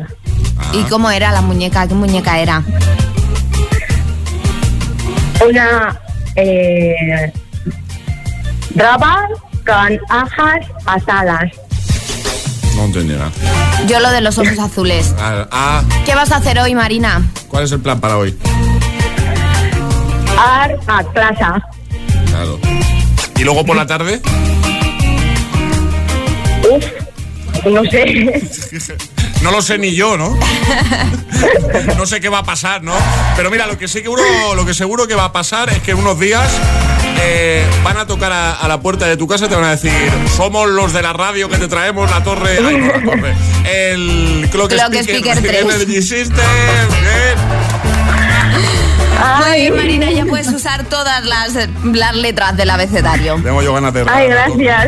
¿Y 0.74 0.84
cómo 0.84 1.10
era 1.10 1.32
la 1.32 1.42
muñeca? 1.42 1.88
¿Qué 1.88 1.94
muñeca 1.94 2.40
era? 2.40 2.64
Una 5.48 6.00
eh, 6.36 7.32
raba 8.76 9.28
con 9.66 10.00
ajas 10.10 10.66
asadas. 10.86 11.52
No 12.76 12.86
entendí 12.86 13.14
nada. 13.14 13.32
Yo 13.88 14.00
lo 14.00 14.10
de 14.12 14.22
los 14.22 14.38
ojos 14.38 14.58
azules. 14.60 15.14
Ah, 15.20 15.48
ah, 15.52 15.84
¿Qué 16.06 16.16
vas 16.16 16.32
a 16.32 16.38
hacer 16.38 16.60
hoy, 16.60 16.76
Marina? 16.76 17.22
¿cuál 17.48 17.64
es 17.64 17.72
el 17.72 17.80
plan 17.80 18.00
para 18.00 18.18
hoy? 18.18 18.38
Ar 20.38 20.78
a 20.88 21.04
plaza. 21.04 21.62
Claro. 22.28 22.60
¿Y 23.38 23.44
luego 23.44 23.66
por 23.66 23.76
la 23.76 23.86
tarde? 23.86 24.22
Uf, 26.70 26.86
no 27.66 27.84
sé. 27.86 28.42
No 29.46 29.52
lo 29.52 29.62
sé 29.62 29.78
ni 29.78 29.94
yo, 29.94 30.18
¿no? 30.18 30.36
No 31.98 32.08
sé 32.08 32.20
qué 32.20 32.30
va 32.30 32.40
a 32.40 32.44
pasar, 32.44 32.82
¿no? 32.82 32.96
Pero 33.36 33.52
mira, 33.52 33.68
lo 33.68 33.78
que 33.78 33.88
seguro, 33.88 34.24
lo 34.56 34.66
que 34.66 34.74
seguro 34.74 35.08
que 35.08 35.14
va 35.14 35.26
a 35.26 35.32
pasar 35.32 35.70
es 35.70 35.82
que 35.82 35.94
unos 35.94 36.20
días 36.20 36.50
eh, 37.22 37.64
van 37.84 37.96
a 37.98 38.08
tocar 38.08 38.32
a, 38.32 38.54
a 38.54 38.68
la 38.68 38.80
puerta 38.80 39.06
de 39.06 39.18
tu 39.18 39.28
casa 39.28 39.46
y 39.46 39.50
te 39.50 39.54
van 39.54 39.66
a 39.66 39.70
decir, 39.70 39.92
somos 40.36 40.68
los 40.68 40.94
de 40.94 41.04
la 41.04 41.14
radio 41.14 41.48
que 41.48 41.58
te 41.58 41.68
traemos 41.68 42.10
la 42.10 42.24
torre, 42.24 42.58
ay, 42.58 42.78
no, 42.78 42.88
la 42.88 43.04
torre, 43.04 43.36
el 43.66 44.50
Clock, 44.52 44.72
Clock 44.72 44.96
Speaker 44.96 45.40
3. 45.40 45.62
Energy 45.76 46.02
System, 46.02 46.36
bien. 47.02 47.38
Muy 49.46 49.62
bien, 49.62 49.76
Marina, 49.76 50.12
ya 50.12 50.26
puedes 50.26 50.48
usar 50.48 50.86
todas 50.86 51.24
las, 51.24 51.54
las 51.84 52.16
letras 52.16 52.58
del 52.58 52.72
abecedario. 52.72 53.40
Tengo 53.44 53.62
yo 53.62 53.76
ganas 53.76 53.94
de 53.94 54.04
gracias. 54.04 54.88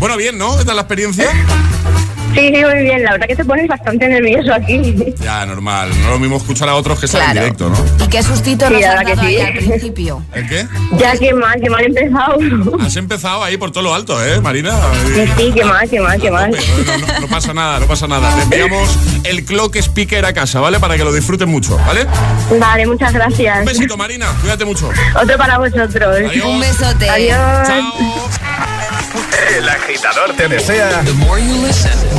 Bueno, 0.00 0.16
bien, 0.16 0.36
¿no? 0.36 0.58
¿Qué 0.58 0.64
tal 0.64 0.74
la 0.74 0.82
experiencia? 0.82 1.30
Sí, 2.34 2.52
sí, 2.54 2.64
muy 2.64 2.82
bien. 2.82 3.02
La 3.04 3.12
verdad 3.12 3.26
que 3.26 3.36
te 3.36 3.44
pones 3.44 3.68
bastante 3.68 4.08
nervioso 4.08 4.52
aquí. 4.54 5.14
Ya, 5.22 5.44
normal. 5.46 5.90
No 5.90 5.94
es 6.06 6.10
lo 6.12 6.18
mismo 6.18 6.36
escuchar 6.38 6.68
a 6.68 6.74
otros 6.74 6.98
que 6.98 7.06
estar 7.06 7.20
en 7.22 7.30
Claro. 7.32 7.40
directo, 7.40 7.68
¿no? 7.68 8.04
¿Y 8.04 8.08
qué 8.08 8.22
sustito 8.22 8.66
Sí, 8.68 8.72
nos 8.74 8.82
la 8.82 9.04
que 9.04 9.14
dado 9.16 9.28
sí. 9.28 9.36
ahí 9.36 9.40
al 9.40 9.52
principio? 9.54 10.22
¿El 10.34 10.48
qué? 10.48 10.66
Ya, 10.98 11.12
qué 11.16 11.34
mal, 11.34 11.60
qué 11.60 11.68
mal 11.70 11.82
he 11.82 11.86
empezado. 11.86 12.36
Has 12.80 12.96
empezado 12.96 13.44
ahí 13.44 13.56
por 13.56 13.70
todo 13.70 13.84
lo 13.84 13.94
alto, 13.94 14.24
¿eh, 14.24 14.40
Marina? 14.40 14.72
Sí, 15.14 15.24
sí, 15.36 15.52
qué 15.54 15.64
mal, 15.64 15.88
qué 15.88 16.00
mal, 16.00 16.20
qué 16.20 16.30
mal. 16.30 16.50
No, 16.50 16.98
no, 17.06 17.20
no 17.20 17.26
pasa 17.28 17.52
nada, 17.54 17.80
no 17.80 17.86
pasa 17.86 18.06
nada. 18.08 18.34
Te 18.36 18.42
enviamos 18.42 18.98
el 19.24 19.44
clock 19.44 19.76
speaker 19.76 20.24
a 20.24 20.32
casa, 20.32 20.60
¿vale? 20.60 20.80
Para 20.80 20.96
que 20.96 21.04
lo 21.04 21.12
disfruten 21.12 21.48
mucho, 21.48 21.76
¿vale? 21.86 22.06
Vale, 22.58 22.86
muchas 22.86 23.12
gracias. 23.12 23.58
Un 23.60 23.64
besito, 23.66 23.96
Marina. 23.96 24.26
Cuídate 24.40 24.64
mucho. 24.64 24.90
Otro 25.20 25.36
para 25.36 25.58
vosotros. 25.58 26.16
Adiós. 26.16 26.44
Un 26.46 26.60
besote. 26.60 27.08
Adiós. 27.08 27.38
Chao. 27.66 28.51
El 29.56 29.68
agitador 29.68 30.32
te 30.36 30.48
desea 30.48 31.02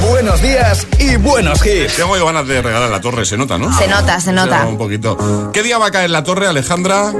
buenos 0.10 0.41
días 0.41 0.88
y 0.99 1.15
buenos 1.17 1.65
hits. 1.65 1.95
Tengo 1.95 2.15
yo 2.17 2.25
ganas 2.25 2.47
de 2.47 2.62
regalar 2.62 2.89
la 2.89 3.01
torre, 3.01 3.25
se 3.25 3.38
nota, 3.38 3.58
¿no? 3.58 3.75
Se 3.77 3.88
nota, 3.88 4.19
se 4.19 4.32
nota. 4.32 4.65
Un 4.65 4.77
poquito. 4.77 5.51
¿Qué 5.51 5.63
día 5.63 5.77
va 5.77 5.88
a 5.88 5.91
caer 5.91 6.10
la 6.10 6.23
torre, 6.23 6.47
Alejandra? 6.47 7.12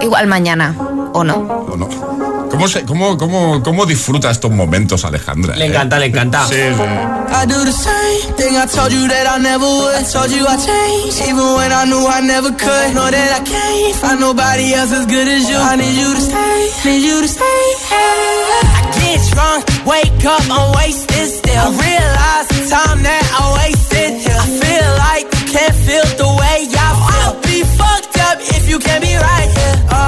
Igual 0.00 0.26
mañana, 0.28 0.76
¿o 1.12 1.24
no? 1.24 1.34
¿O 1.34 1.76
no? 1.76 2.17
¿Cómo, 2.50 2.66
se, 2.68 2.84
cómo, 2.84 3.16
cómo, 3.18 3.62
¿Cómo 3.62 3.86
disfruta 3.86 4.30
estos 4.30 4.50
momentos, 4.50 5.04
Alejandra? 5.04 5.54
Le 5.56 5.64
eh? 5.64 5.68
encanta, 5.68 5.98
le 5.98 6.06
encanta. 6.06 6.46
Sí, 6.46 6.54
sí. 6.54 7.18
I 7.30 7.46
do 7.46 7.64
the 7.64 7.72
same 7.72 8.34
thing 8.36 8.56
I 8.56 8.66
told 8.66 8.90
you 8.90 9.06
that 9.06 9.26
I 9.28 9.38
never 9.38 9.64
would. 9.64 9.94
I 9.94 10.02
told 10.02 10.30
you 10.32 10.46
I 10.46 10.56
changed, 10.56 11.20
even 11.28 11.54
when 11.54 11.70
I 11.70 11.84
knew 11.84 12.02
I 12.08 12.20
never 12.20 12.50
could. 12.50 12.94
Know 12.94 13.10
that 13.10 13.30
I 13.38 13.42
can't 13.44 13.94
find 13.96 14.20
nobody 14.20 14.72
else 14.74 14.92
as 14.92 15.06
good 15.06 15.28
as 15.28 15.48
you. 15.48 15.56
I 15.56 15.76
need 15.76 15.94
you 15.94 16.10
to 16.14 16.20
stay, 16.20 16.58
need 16.88 17.02
you 17.04 17.20
to 17.20 17.28
stay. 17.28 17.62
I 17.92 18.80
get 18.96 19.20
drunk, 19.30 19.62
wake 19.86 20.24
up, 20.24 20.42
I'm 20.50 20.72
wasted 20.74 21.28
still. 21.28 21.52
I 21.52 21.70
realize 21.70 22.46
the 22.48 22.60
time 22.72 22.98
that 23.04 23.24
I 23.38 23.42
wasted 23.60 24.10
here. 24.24 24.40
I 24.40 24.48
feel 24.62 24.88
like 25.04 25.24
you 25.36 25.44
can't 25.52 25.76
feel 25.86 26.06
the 26.16 26.30
way 26.40 26.58
I 26.64 26.88
feel. 26.96 27.22
I'll 27.28 27.38
be 27.44 27.58
fucked 27.76 28.16
up 28.24 28.36
if 28.56 28.68
you 28.72 28.78
can't 28.80 29.02
be 29.04 29.14
right 29.14 29.50
here. 29.52 29.76
Oh, 29.92 30.07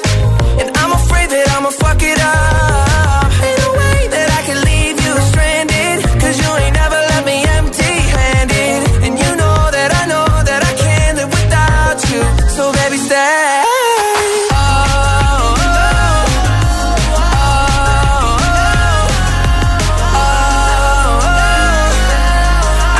I'ma 1.61 1.69
fuck 1.69 2.01
it 2.01 2.19
up. 2.19 3.29
Ain't 3.45 3.59
no 3.61 3.69
way 3.77 3.99
that 4.09 4.29
I 4.33 4.41
can 4.49 4.57
leave 4.65 4.97
you 4.97 5.13
stranded. 5.29 6.01
Cause 6.19 6.35
you 6.41 6.49
ain't 6.57 6.73
never 6.73 6.97
left 7.09 7.25
me 7.29 7.37
empty 7.53 7.93
handed. 8.17 8.81
And 9.05 9.13
you 9.21 9.31
know 9.37 9.69
that 9.69 9.93
I 10.01 10.03
know 10.09 10.25
that 10.49 10.61
I 10.65 10.73
can't 10.73 11.21
live 11.21 11.29
without 11.29 12.01
you. 12.09 12.21
So 12.57 12.73
baby, 12.73 12.97
stay. 12.97 13.61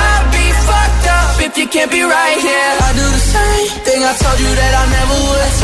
I'd 0.05 0.25
be 0.37 0.45
fucked 0.69 1.07
up 1.17 1.33
if 1.49 1.57
you 1.57 1.65
can't 1.65 1.89
be 1.89 2.03
right 2.05 2.37
here. 2.37 2.73
I 2.77 2.89
do 2.93 3.05
the 3.09 3.23
same 3.33 3.69
thing 3.89 4.01
I 4.05 4.13
told 4.21 4.39
you 4.39 4.53
that. 4.53 4.60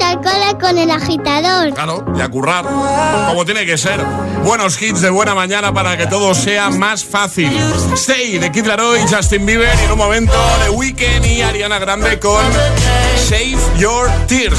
Al 0.00 0.58
con 0.58 0.76
el 0.76 0.90
agitador. 0.90 1.72
Claro, 1.72 2.04
y 2.16 2.20
a 2.20 2.28
currar, 2.28 2.64
como 3.28 3.44
tiene 3.44 3.64
que 3.64 3.78
ser. 3.78 4.04
Buenos 4.44 4.80
hits 4.80 5.00
de 5.00 5.10
buena 5.10 5.34
mañana 5.34 5.72
para 5.72 5.96
que 5.96 6.06
todo 6.06 6.34
sea 6.34 6.68
más 6.70 7.04
fácil. 7.04 7.50
Stay 7.94 8.38
de 8.38 8.52
Kid 8.52 8.66
Laroi, 8.66 9.00
Justin 9.08 9.46
Bieber 9.46 9.74
y 9.80 9.84
en 9.84 9.92
un 9.92 9.98
momento 9.98 10.34
de 10.64 10.70
Weekend 10.70 11.24
y 11.24 11.42
Ariana 11.42 11.78
Grande 11.78 12.18
con 12.18 12.44
Save 13.16 13.58
Your 13.78 14.10
Tears. 14.26 14.58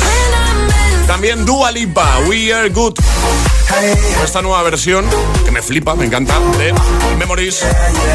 También 1.07 1.45
Dua 1.45 1.71
Lipa, 1.71 2.19
We 2.27 2.53
Are 2.53 2.69
Good. 2.69 2.99
Esta 4.23 4.41
nueva 4.41 4.63
versión, 4.63 5.05
que 5.45 5.51
me 5.51 5.61
flipa, 5.61 5.93
me 5.95 6.05
encanta, 6.05 6.39
de 6.57 6.73
Memories, 7.17 7.65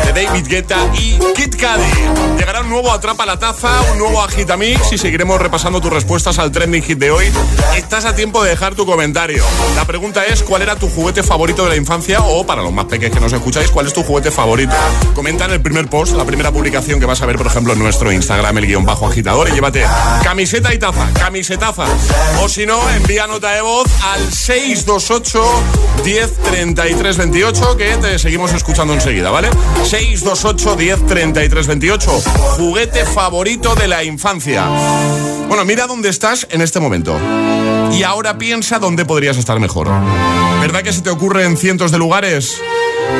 de 0.05 0.13
David 0.13 0.47
Guetta 0.47 0.79
y 0.95 1.19
Kid 1.35 1.55
Cudi. 1.57 2.39
Llegará 2.39 2.61
un 2.63 2.71
nuevo 2.71 2.91
Atrapa 2.91 3.27
la 3.27 3.39
Taza, 3.39 3.69
un 3.93 3.99
nuevo 3.99 4.23
Agitamix 4.23 4.93
y 4.93 4.99
seguiremos 4.99 5.41
repasando 5.41 5.81
tus 5.81 5.93
respuestas 5.93 6.39
al 6.39 6.51
trending 6.51 6.83
hit 6.83 6.99
de 6.99 7.11
hoy. 7.11 7.31
Estás 7.77 8.05
a 8.07 8.15
tiempo 8.15 8.43
de 8.43 8.51
dejar 8.51 8.75
tu 8.75 8.87
comentario. 8.87 9.45
La 9.77 9.85
pregunta 9.85 10.25
es, 10.25 10.43
¿cuál 10.43 10.63
era 10.63 10.77
tu 10.77 10.89
juguete 10.89 11.23
favorito 11.23 11.65
de 11.65 11.71
la 11.71 11.77
infancia? 11.77 12.21
O, 12.23 12.45
para 12.45 12.63
los 12.63 12.73
más 12.73 12.87
pequeños 12.87 13.15
que 13.15 13.21
nos 13.21 13.33
escucháis, 13.33 13.71
¿cuál 13.71 13.87
es 13.87 13.93
tu 13.93 14.03
juguete 14.03 14.31
favorito? 14.31 14.75
Comenta 15.15 15.45
en 15.45 15.53
el 15.53 15.61
primer 15.61 15.89
post, 15.89 16.15
la 16.15 16.25
primera 16.25 16.51
publicación 16.51 16.99
que 16.99 17.07
vas 17.07 17.23
a 17.23 17.27
ver, 17.27 17.37
por 17.37 17.47
ejemplo, 17.47 17.73
en 17.75 17.79
nuestro 17.79 18.11
Instagram, 18.11 18.59
el 18.59 18.67
guion 18.67 18.85
bajo 18.85 19.07
agitador, 19.07 19.49
y 19.49 19.53
llévate 19.53 19.85
camiseta 20.25 20.75
y 20.75 20.79
taza, 20.79 21.13
camisetaza. 21.15 21.85
O 22.41 22.49
si 22.49 22.67
no, 22.67 22.82
envía 22.91 23.27
nota 23.27 23.51
de 23.53 23.63
voz 23.63 23.87
al 24.03 24.33
628 24.33 25.43
10 26.05 26.37
33 26.43 27.17
28, 27.17 27.77
que 27.77 27.97
te 27.97 28.19
seguimos 28.19 28.53
escuchando 28.53 28.95
enseguida, 28.95 29.31
¿vale? 29.31 29.51
628 29.85 30.77
10 30.77 31.07
33 31.07 31.67
28. 31.67 32.11
Juguete 32.57 33.05
favorito 33.05 33.75
de 33.75 33.89
la 33.89 34.05
infancia. 34.05 34.67
Bueno, 35.49 35.65
mira 35.65 35.87
dónde 35.87 36.09
estás 36.09 36.47
en 36.51 36.63
este 36.63 36.81
momento. 36.81 37.19
Y 37.93 38.03
ahora 38.05 38.39
piensa 38.39 38.79
dónde 38.79 39.05
podrías 39.05 39.37
estar 39.37 39.61
mejor. 39.61 39.89
¿Verdad 40.61 40.83
que 40.83 40.93
se 40.93 41.03
te 41.03 41.11
ocurre 41.11 41.45
en 41.45 41.57
cientos 41.57 41.91
de 41.91 41.99
lugares? 41.99 42.61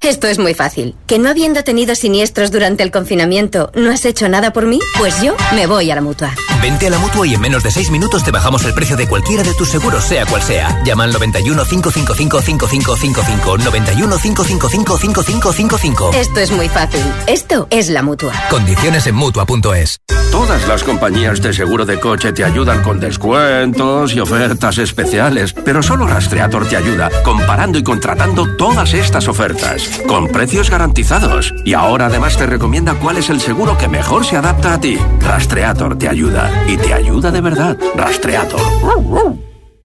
Esto 0.05 0.27
es 0.27 0.37
muy 0.37 0.53
fácil. 0.53 0.93
¿Que 1.07 1.17
no 1.17 1.29
habiendo 1.29 1.63
tenido 1.63 1.95
siniestros 1.95 2.51
durante 2.51 2.83
el 2.83 2.91
confinamiento, 2.91 3.71
no 3.73 3.89
has 3.89 4.05
hecho 4.05 4.29
nada 4.29 4.53
por 4.53 4.67
mí? 4.67 4.79
Pues 4.99 5.19
yo 5.23 5.35
me 5.55 5.65
voy 5.65 5.89
a 5.89 5.95
la 5.95 6.01
mutua. 6.01 6.31
Vente 6.61 6.85
a 6.85 6.89
la 6.91 6.99
mutua 6.99 7.25
y 7.25 7.33
en 7.33 7.41
menos 7.41 7.63
de 7.63 7.71
6 7.71 7.89
minutos 7.89 8.23
te 8.23 8.29
bajamos 8.29 8.63
el 8.65 8.75
precio 8.75 8.95
de 8.97 9.07
cualquiera 9.07 9.41
de 9.41 9.55
tus 9.55 9.67
seguros, 9.67 10.03
sea 10.03 10.27
cual 10.27 10.43
sea. 10.43 10.83
Llama 10.83 11.05
al 11.05 11.13
91 11.13 11.65
555 11.65 12.41
5555. 12.41 13.57
91 13.57 14.17
555 14.17 14.97
5555. 14.99 16.11
Esto 16.13 16.39
es 16.39 16.51
muy 16.51 16.69
fácil. 16.69 17.01
Esto 17.25 17.67
es 17.71 17.89
la 17.89 18.03
mutua. 18.03 18.33
Condiciones 18.51 19.07
en 19.07 19.15
mutua.es. 19.15 20.01
Todas 20.31 20.67
las 20.67 20.83
compañías 20.83 21.41
de 21.41 21.53
seguro 21.53 21.85
de 21.85 21.97
coche 21.97 22.33
te 22.33 22.43
ayudan 22.43 22.83
con 22.83 22.99
descuentos 22.99 24.13
y 24.13 24.19
ofertas 24.19 24.77
especiales, 24.79 25.53
pero 25.53 25.81
solo 25.81 26.07
Rastreator 26.07 26.67
te 26.67 26.75
ayuda 26.75 27.09
comparando 27.23 27.79
y 27.79 27.83
contratando 27.83 28.57
todas 28.57 28.93
estas 28.93 29.29
ofertas, 29.29 29.94
con 30.07 30.27
precios 30.27 30.69
garantizados. 30.69 31.53
Y 31.63 31.73
ahora 31.73 32.07
además 32.07 32.37
te 32.37 32.45
recomienda 32.45 32.95
cuál 32.95 33.17
es 33.17 33.29
el 33.29 33.41
seguro 33.41 33.77
que 33.77 33.87
mejor 33.87 34.25
se 34.25 34.37
adapta 34.37 34.73
a 34.73 34.79
ti. 34.79 34.97
Rastreator 35.19 35.97
te 35.97 36.09
ayuda 36.09 36.65
y 36.67 36.77
te 36.77 36.93
ayuda 36.93 37.31
de 37.31 37.41
verdad. 37.41 37.77
Rastreator. 37.95 38.59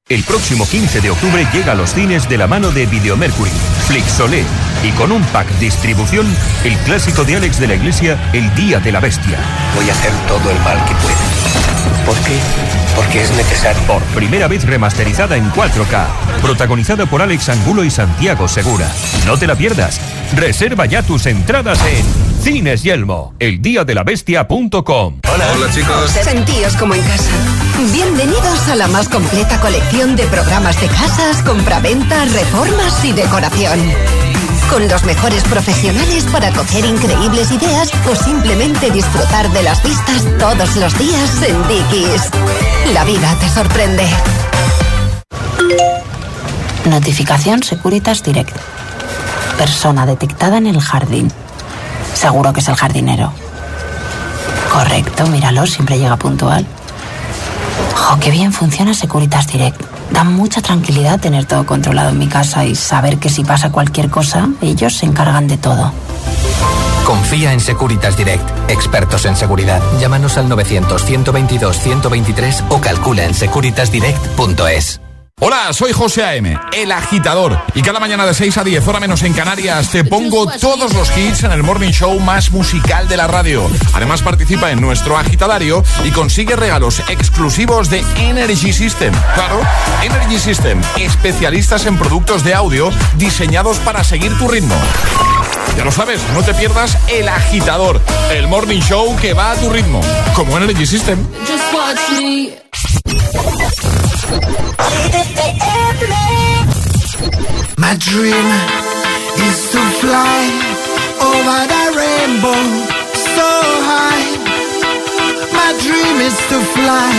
El 0.08 0.24
próximo 0.24 0.66
15 0.66 1.00
de 1.00 1.10
octubre 1.10 1.46
llega 1.52 1.72
a 1.72 1.74
los 1.76 1.94
cines 1.94 2.28
de 2.28 2.36
la 2.36 2.48
mano 2.48 2.72
de 2.72 2.84
Videomercury, 2.86 3.50
Flixolé 3.86 4.42
y 4.82 4.90
con 4.92 5.12
un 5.12 5.22
pack 5.26 5.48
distribución, 5.60 6.26
el 6.64 6.76
clásico 6.78 7.22
de 7.22 7.36
Alex 7.36 7.60
de 7.60 7.68
la 7.68 7.74
Iglesia, 7.76 8.30
El 8.32 8.52
Día 8.56 8.80
de 8.80 8.90
la 8.90 8.98
Bestia. 8.98 9.38
Voy 9.76 9.88
a 9.88 9.92
hacer 9.92 10.12
todo 10.26 10.50
el 10.50 10.58
mal 10.60 10.84
que 10.86 10.94
pueda. 10.96 12.04
¿Por 12.04 12.16
qué? 12.24 12.69
Porque 12.96 13.22
es 13.22 13.30
necesario. 13.32 13.82
Por 13.86 14.02
primera 14.14 14.48
vez 14.48 14.64
remasterizada 14.64 15.36
en 15.36 15.50
4K, 15.52 16.06
protagonizada 16.42 17.06
por 17.06 17.22
Alex 17.22 17.48
Angulo 17.48 17.84
y 17.84 17.90
Santiago 17.90 18.48
Segura. 18.48 18.88
No 19.26 19.36
te 19.38 19.46
la 19.46 19.54
pierdas. 19.54 20.00
Reserva 20.34 20.86
ya 20.86 21.02
tus 21.02 21.26
entradas 21.26 21.80
en 21.86 22.04
Cines 22.42 22.82
Yelmo, 22.82 23.34
eldiadelabestia.com. 23.38 25.20
Hola. 25.32 25.52
Hola 25.54 25.72
chicos. 25.72 26.10
Sentíos 26.10 26.76
como 26.76 26.94
en 26.94 27.02
casa. 27.02 27.30
Bienvenidos 27.92 28.68
a 28.68 28.76
la 28.76 28.88
más 28.88 29.08
completa 29.08 29.60
colección 29.60 30.16
de 30.16 30.24
programas 30.26 30.80
de 30.80 30.86
casas, 30.88 31.42
compraventa, 31.42 32.24
reformas 32.26 33.04
y 33.04 33.12
decoración. 33.12 33.80
Con 34.70 34.88
los 34.88 35.02
mejores 35.02 35.42
profesionales 35.42 36.24
para 36.30 36.52
coger 36.52 36.84
increíbles 36.84 37.50
ideas 37.50 37.90
o 38.08 38.14
simplemente 38.14 38.92
disfrutar 38.92 39.50
de 39.50 39.64
las 39.64 39.82
vistas 39.82 40.24
todos 40.38 40.76
los 40.76 40.96
días 40.96 41.42
en 41.42 41.68
Dickies. 41.68 42.30
La 42.94 43.04
vida 43.04 43.34
te 43.40 43.48
sorprende. 43.48 44.08
Notificación 46.84 47.64
Securitas 47.64 48.22
Direct. 48.22 48.56
Persona 49.58 50.06
detectada 50.06 50.58
en 50.58 50.68
el 50.68 50.80
jardín. 50.80 51.32
Seguro 52.14 52.52
que 52.52 52.60
es 52.60 52.68
el 52.68 52.76
jardinero. 52.76 53.32
Correcto, 54.72 55.26
míralo, 55.26 55.66
siempre 55.66 55.98
llega 55.98 56.16
puntual. 56.16 56.64
Jo, 57.96 58.20
qué 58.20 58.30
bien 58.30 58.52
funciona 58.52 58.94
Securitas 58.94 59.48
Direct. 59.48 59.99
Da 60.12 60.24
mucha 60.24 60.60
tranquilidad 60.60 61.20
tener 61.20 61.46
todo 61.46 61.64
controlado 61.66 62.10
en 62.10 62.18
mi 62.18 62.26
casa 62.26 62.64
y 62.64 62.74
saber 62.74 63.18
que 63.18 63.30
si 63.30 63.44
pasa 63.44 63.70
cualquier 63.70 64.10
cosa, 64.10 64.48
ellos 64.60 64.96
se 64.96 65.06
encargan 65.06 65.48
de 65.48 65.56
todo. 65.56 65.92
Confía 67.04 67.52
en 67.52 67.60
Securitas 67.60 68.16
Direct, 68.16 68.48
expertos 68.70 69.24
en 69.24 69.36
seguridad. 69.36 69.82
Llámanos 69.98 70.36
al 70.36 70.48
900 70.48 71.04
122 71.04 71.78
123 71.78 72.64
o 72.68 72.80
calcula 72.80 73.24
en 73.24 73.34
securitasdirect.es. 73.34 75.00
Hola, 75.42 75.72
soy 75.72 75.92
José 75.92 76.22
A.M., 76.22 76.58
el 76.74 76.92
agitador. 76.92 77.58
Y 77.74 77.80
cada 77.80 77.98
mañana 77.98 78.26
de 78.26 78.34
6 78.34 78.58
a 78.58 78.62
10, 78.62 78.86
hora 78.86 79.00
menos 79.00 79.22
en 79.22 79.32
Canarias, 79.32 79.88
te 79.90 80.04
pongo 80.04 80.46
todos 80.60 80.92
los 80.92 81.16
hits 81.16 81.44
en 81.44 81.52
el 81.52 81.62
morning 81.62 81.92
show 81.92 82.20
más 82.20 82.50
musical 82.50 83.08
de 83.08 83.16
la 83.16 83.26
radio. 83.26 83.66
Además, 83.94 84.20
participa 84.20 84.70
en 84.70 84.82
nuestro 84.82 85.16
agitadario 85.16 85.82
y 86.04 86.10
consigue 86.10 86.56
regalos 86.56 87.00
exclusivos 87.08 87.88
de 87.88 88.04
Energy 88.18 88.74
System. 88.74 89.14
Claro, 89.34 89.62
Energy 90.02 90.38
System, 90.38 90.78
especialistas 90.98 91.86
en 91.86 91.96
productos 91.96 92.44
de 92.44 92.52
audio 92.52 92.90
diseñados 93.16 93.78
para 93.78 94.04
seguir 94.04 94.36
tu 94.36 94.46
ritmo. 94.46 94.76
Ya 95.74 95.86
lo 95.86 95.92
sabes, 95.92 96.20
no 96.34 96.42
te 96.42 96.52
pierdas 96.52 96.98
el 97.08 97.30
agitador, 97.30 97.98
el 98.30 98.46
morning 98.46 98.80
show 98.80 99.16
que 99.16 99.32
va 99.32 99.52
a 99.52 99.56
tu 99.56 99.70
ritmo, 99.70 100.02
como 100.34 100.58
Energy 100.58 100.84
System. 100.84 101.18
Just 101.46 101.72
watch 101.72 102.20
me. 102.20 102.69
My 107.76 107.96
dream 107.98 108.46
is 109.48 109.70
to 109.72 109.80
fly 110.00 110.40
over 111.20 111.60
the 111.72 111.84
rainbow 112.00 112.62
so 113.36 113.50
high. 113.88 114.24
My 115.52 115.70
dream 115.84 116.16
is 116.28 116.38
to 116.50 116.58
fly 116.76 117.14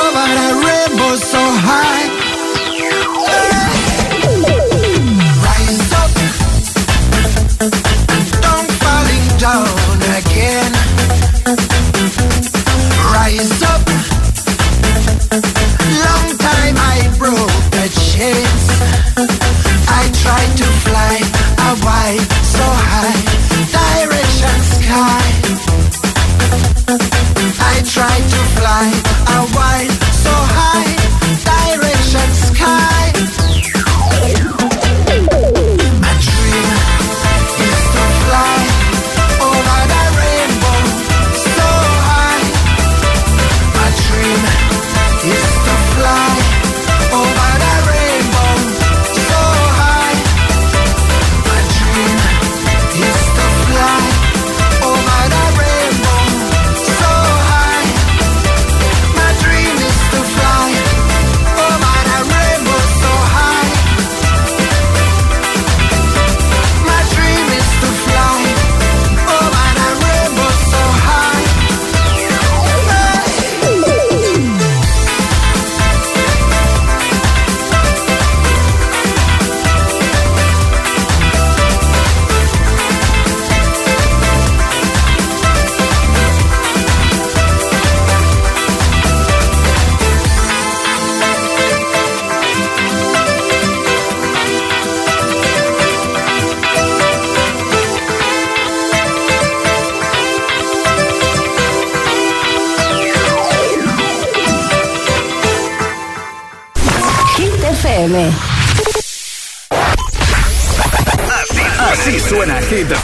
over 0.00 0.26
the 0.40 0.50
rainbow 0.66 1.12
so 1.16 1.42
high. 1.68 2.06
Rise 5.44 5.92
up, 6.02 6.12
don't 8.42 8.70
down 9.38 10.00
again. 10.18 10.72
Rise 13.12 13.62
up. 13.62 14.13
The 18.14 18.18
chains. 18.18 18.64
I 19.88 20.10
tried 20.22 20.56
to 20.56 20.64
fly 20.84 21.14
a 21.58 21.72
wide, 21.84 22.26
so 22.54 22.64
high, 22.90 23.20
direction 23.78 24.56
sky. 24.74 25.24
I 27.60 27.82
tried 27.94 28.24
to 28.34 28.40
fly 28.56 28.86
a 29.36 29.93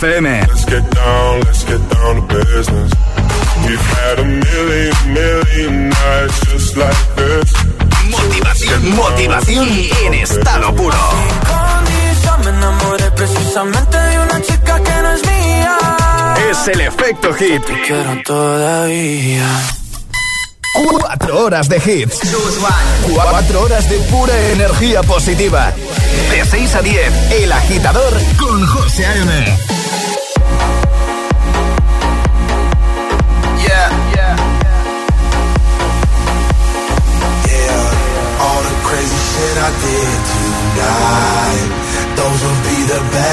FM. 0.01 0.49
Let's 0.49 0.65
get 0.65 0.91
down, 0.93 1.41
let's 1.41 1.63
get 1.65 1.81
down 1.91 2.17
to 2.17 2.35
business. 2.35 2.91
We've 3.67 3.87
had 4.01 4.19
a 4.19 4.25
million, 4.25 4.95
million 5.13 5.91
nights 5.91 6.41
just 6.47 6.77
like 6.79 6.97
this. 7.17 7.53
Motivación, 8.09 8.97
motivación 8.97 9.69
en 10.07 10.15
estado 10.15 10.75
puro. 10.75 10.97
Me 12.45 12.49
enamoré 12.49 13.11
precisamente 13.11 13.99
de 13.99 14.19
una 14.21 14.41
chica 14.41 14.83
que 14.83 15.03
no 15.03 15.13
es 15.13 15.23
mía. 15.27 15.79
Es 16.51 16.69
el 16.69 16.81
efecto 16.81 17.35
hit. 17.35 17.63
Te 17.67 17.83
quiero 17.83 18.23
todavía. 18.25 19.49
Cuatro 20.73 21.45
horas 21.45 21.69
de 21.69 21.77
hits. 21.77 22.21
Cuatro 23.13 23.65
horas 23.65 23.91
de 23.91 23.99
pura 23.99 24.35
energía 24.53 25.03
positiva. 25.03 25.75
De 26.31 26.45
6 26.45 26.75
a 26.75 26.81
10, 26.81 27.33
El 27.33 27.53
Agitador 27.53 28.15
con 28.39 28.67
José 28.67 29.05
A.M. 29.05 29.70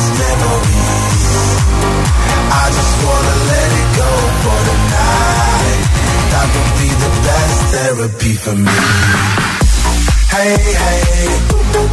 The 0.00 0.06
memories. 0.22 1.24
I 2.52 2.64
just 2.76 2.94
wanna 3.04 3.34
let 3.52 3.70
it 3.80 3.88
go 4.00 4.10
for 4.42 4.58
tonight. 4.68 5.80
That 6.32 6.46
would 6.54 6.72
be 6.80 6.88
the 7.04 7.10
best 7.26 7.58
therapy 7.74 8.34
for 8.42 8.56
me. 8.66 8.78
Hey, 10.34 10.56
hey. 10.82 11.28
Uh, 11.70 11.84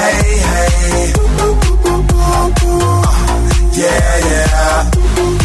hey, 0.02 0.24
hey. 0.50 1.14
Uh, 1.86 2.50
yeah, 3.82 4.12
yeah. 4.32 5.39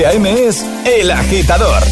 José 0.00 0.06
A.M. 0.06 0.48
es 0.48 0.64
El 0.86 1.10
Agitador. 1.10 1.82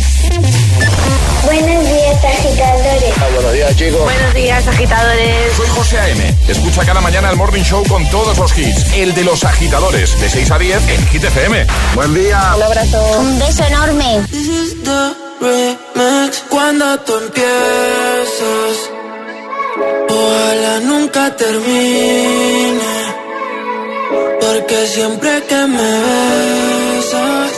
Buenos 1.44 1.84
días, 1.84 2.24
agitadores. 2.24 3.14
buenos 3.34 3.52
días, 3.52 3.76
chicos. 3.76 4.00
Buenos 4.02 4.34
días, 4.34 4.66
agitadores. 4.66 5.52
Soy 5.54 5.66
José 5.68 5.98
A.M. 5.98 6.34
Escucha 6.48 6.86
cada 6.86 7.02
mañana 7.02 7.28
el 7.28 7.36
Morning 7.36 7.62
Show 7.62 7.84
con 7.86 8.08
todos 8.08 8.38
los 8.38 8.56
hits. 8.56 8.94
El 8.94 9.14
de 9.14 9.24
los 9.24 9.44
agitadores, 9.44 10.18
de 10.22 10.30
6 10.30 10.50
a 10.50 10.58
10 10.58 10.88
en 10.88 11.06
Hit 11.08 11.24
FM. 11.24 11.66
Buen 11.96 12.14
día. 12.14 12.54
Un 12.56 12.62
abrazo. 12.62 13.20
Un 13.20 13.38
beso 13.40 13.64
enorme. 13.64 14.26
This 14.30 14.48
is 14.48 14.82
the 14.84 15.14
remix. 15.42 16.44
Cuando 16.48 16.98
tú 17.00 17.12
empiezas, 17.14 18.90
ojalá 20.08 20.80
nunca 20.80 21.36
termine. 21.36 23.08
Porque 24.40 24.86
siempre 24.86 25.42
que 25.46 25.66
me 25.66 25.92
besas, 25.92 27.57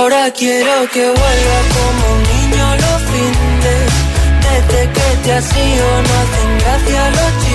ahora 0.00 0.30
quiero 0.30 0.88
que 0.92 1.04
vuelva 1.04 1.58
como 1.76 2.02
un 2.14 2.22
niño 2.32 2.64
los 2.84 3.00
fines. 3.10 3.88
Desde 4.46 4.80
que 4.94 5.08
te 5.22 5.32
has 5.32 5.56
ido 5.56 5.86
no 6.06 6.12
hacen 6.22 6.50
gracia 6.58 7.10
los 7.10 7.30
chistes. 7.42 7.49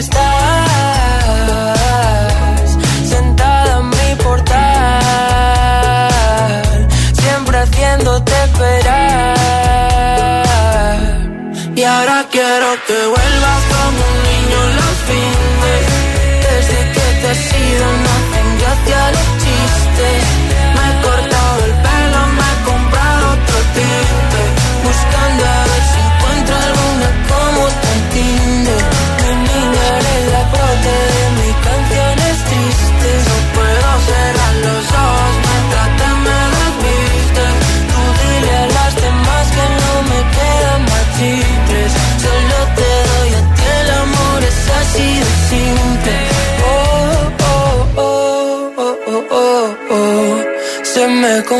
Estás 0.00 1.50
sentada 3.06 3.78
en 3.80 3.88
mi 3.90 4.14
portal, 4.24 4.62
siempre 7.12 7.58
haciéndote 7.58 8.32
esperar. 8.44 8.86
Y 11.76 11.82
ahora 11.82 12.24
quiero 12.30 12.68
que 12.86 12.98
vuelvas 13.14 13.79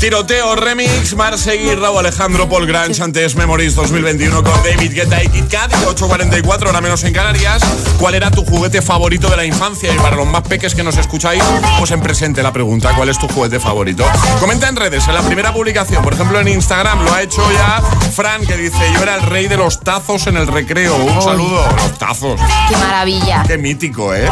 Tiroteo 0.00 0.54
Remix, 0.54 1.16
Marseille, 1.16 1.74
Raúl 1.74 1.98
Alejandro, 1.98 2.48
Paul 2.48 2.66
Grange, 2.66 3.02
antes 3.02 3.34
Memories 3.34 3.74
2021 3.74 4.44
con 4.44 4.62
David 4.62 4.92
Guetta 4.92 5.24
y 5.24 5.28
Kit 5.28 5.48
Kat, 5.50 5.72
8.44, 5.72 6.66
ahora 6.66 6.80
menos 6.80 7.02
en 7.02 7.12
Canarias. 7.12 7.62
¿Cuál 7.98 8.14
era 8.14 8.30
tu 8.30 8.44
juguete 8.44 8.80
favorito 8.80 9.28
de 9.28 9.36
la 9.36 9.44
infancia? 9.44 9.92
Y 9.92 9.98
para 9.98 10.14
los 10.14 10.26
más 10.28 10.42
peques 10.42 10.76
que 10.76 10.84
nos 10.84 10.96
escucháis, 10.96 11.42
pues 11.78 11.90
en 11.90 12.00
presente 12.00 12.44
la 12.44 12.52
pregunta, 12.52 12.94
¿cuál 12.94 13.08
es 13.08 13.18
tu 13.18 13.26
juguete 13.26 13.58
favorito? 13.58 14.04
Comenta 14.38 14.68
en 14.68 14.76
redes, 14.76 15.08
en 15.08 15.14
la 15.14 15.22
primera 15.22 15.52
publicación, 15.52 16.04
por 16.04 16.14
ejemplo 16.14 16.38
en 16.38 16.46
Instagram, 16.46 17.04
lo 17.04 17.12
ha 17.12 17.22
hecho 17.22 17.42
ya 17.50 17.82
Fran, 18.12 18.46
que 18.46 18.56
dice, 18.56 18.78
yo 18.94 19.02
era 19.02 19.16
el 19.16 19.22
rey 19.22 19.48
de 19.48 19.56
los 19.56 19.80
tazos 19.80 20.28
en 20.28 20.36
el 20.36 20.46
recreo. 20.46 20.94
Un 20.94 21.20
saludo, 21.20 21.66
los 21.76 21.98
tazos. 21.98 22.40
Qué 22.68 22.76
maravilla. 22.76 23.42
Qué 23.46 23.58
mítico, 23.58 24.14
¿eh? 24.14 24.28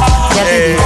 Eh, 0.49 0.77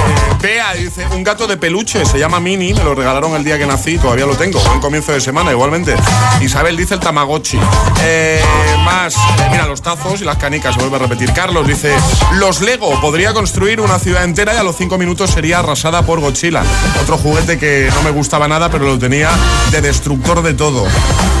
Bea 0.41 0.73
dice, 0.73 1.05
un 1.07 1.23
gato 1.23 1.45
de 1.45 1.57
peluche, 1.57 2.03
se 2.05 2.17
llama 2.17 2.39
Mini, 2.39 2.73
me 2.73 2.83
lo 2.83 2.95
regalaron 2.95 3.35
el 3.35 3.43
día 3.43 3.59
que 3.59 3.67
nací, 3.67 3.97
todavía 3.97 4.25
lo 4.25 4.35
tengo, 4.35 4.59
buen 4.71 4.81
comienzo 4.81 5.11
de 5.11 5.19
semana 5.19 5.51
igualmente. 5.51 5.95
Isabel 6.41 6.77
dice 6.77 6.93
el 6.93 6.99
Tamagotchi. 7.01 7.59
Eh, 8.03 8.41
más, 8.85 9.15
eh, 9.15 9.47
mira, 9.51 9.67
los 9.67 9.81
tazos 9.81 10.21
y 10.21 10.23
las 10.23 10.37
canicas, 10.37 10.75
se 10.75 10.79
vuelve 10.79 10.95
a 10.95 10.99
repetir. 10.99 11.33
Carlos 11.33 11.67
dice, 11.67 11.93
los 12.35 12.61
Lego, 12.61 12.99
podría 13.01 13.33
construir 13.33 13.81
una 13.81 13.99
ciudad 13.99 14.23
entera 14.23 14.53
y 14.53 14.57
a 14.57 14.63
los 14.63 14.77
cinco 14.77 14.97
minutos 14.97 15.31
sería 15.31 15.59
arrasada 15.59 16.03
por 16.03 16.21
Godzilla. 16.21 16.63
Otro 17.01 17.17
juguete 17.17 17.57
que 17.57 17.91
no 17.93 18.01
me 18.01 18.11
gustaba 18.11 18.47
nada, 18.47 18.69
pero 18.69 18.85
lo 18.85 18.97
tenía 18.97 19.29
de 19.71 19.81
destructor 19.81 20.41
de 20.41 20.53
todo. 20.53 20.85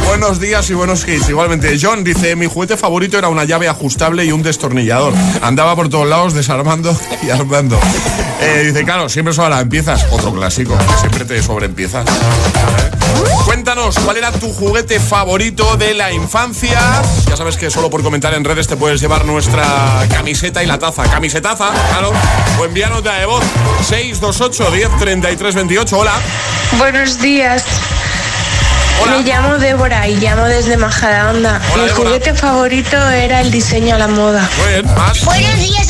Buenos 0.07 0.41
días 0.41 0.69
y 0.69 0.73
buenos 0.73 1.07
hits. 1.07 1.29
Igualmente, 1.29 1.77
John 1.81 2.03
dice, 2.03 2.35
mi 2.35 2.47
juguete 2.47 2.75
favorito 2.75 3.17
era 3.17 3.29
una 3.29 3.45
llave 3.45 3.69
ajustable 3.69 4.25
y 4.25 4.31
un 4.33 4.43
destornillador. 4.43 5.13
Andaba 5.41 5.75
por 5.75 5.87
todos 5.87 6.07
lados 6.07 6.33
desarmando 6.33 6.97
y 7.23 7.29
armando. 7.29 7.79
Eh, 8.41 8.63
dice, 8.65 8.83
claro, 8.83 9.07
siempre 9.07 9.33
son 9.33 9.49
las 9.49 9.61
empiezas. 9.61 10.05
Otro 10.11 10.33
clásico, 10.33 10.77
siempre 10.99 11.23
te 11.23 11.41
sobreempiezas. 11.41 12.05
Cuéntanos, 13.73 13.99
¿cuál 14.03 14.17
era 14.17 14.33
tu 14.33 14.51
juguete 14.51 14.99
favorito 14.99 15.77
de 15.77 15.93
la 15.93 16.11
infancia? 16.11 16.77
Ya 17.29 17.37
sabes 17.37 17.55
que 17.55 17.69
solo 17.69 17.89
por 17.89 18.03
comentar 18.03 18.33
en 18.33 18.43
redes 18.43 18.67
te 18.67 18.75
puedes 18.75 18.99
llevar 18.99 19.23
nuestra 19.23 19.63
camiseta 20.09 20.61
y 20.61 20.65
la 20.65 20.77
taza. 20.77 21.03
Camisetaza, 21.03 21.69
claro. 21.89 22.11
O 22.59 22.65
envíanos 22.65 23.01
de 23.01 23.25
voz 23.25 23.41
628 23.87 24.71
10 24.71 24.97
33 24.99 25.55
28. 25.55 25.97
Hola. 25.97 26.11
Buenos 26.77 27.21
días. 27.21 27.63
Me 29.09 29.23
llamo 29.23 29.57
Débora 29.57 30.05
y 30.05 30.17
llamo 30.17 30.43
desde 30.43 30.75
Majadahonda. 30.75 31.61
Mi 31.81 31.89
juguete 31.91 32.33
favorito 32.33 32.97
era 33.09 33.39
el 33.39 33.51
diseño 33.51 33.95
a 33.95 33.97
la 33.97 34.09
moda. 34.09 34.49
Bien, 34.67 34.85
más. 34.95 35.23
Buenos 35.23 35.59
días, 35.61 35.89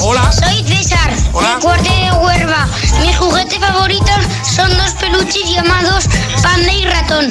Hola. 0.00 0.30
Soy 0.32 0.62
César, 0.64 1.10
Hola. 1.32 1.50
del 1.50 1.58
cuarto 1.60 1.90
de 1.90 2.12
Huerva. 2.12 2.68
Mis 3.00 3.16
juguetes 3.16 3.58
favoritos 3.58 4.16
son 4.42 4.70
dos 4.76 4.92
peluches 4.94 5.50
llamados 5.50 6.08
Panda 6.42 6.72
y 6.72 6.84
Ratón. 6.84 7.26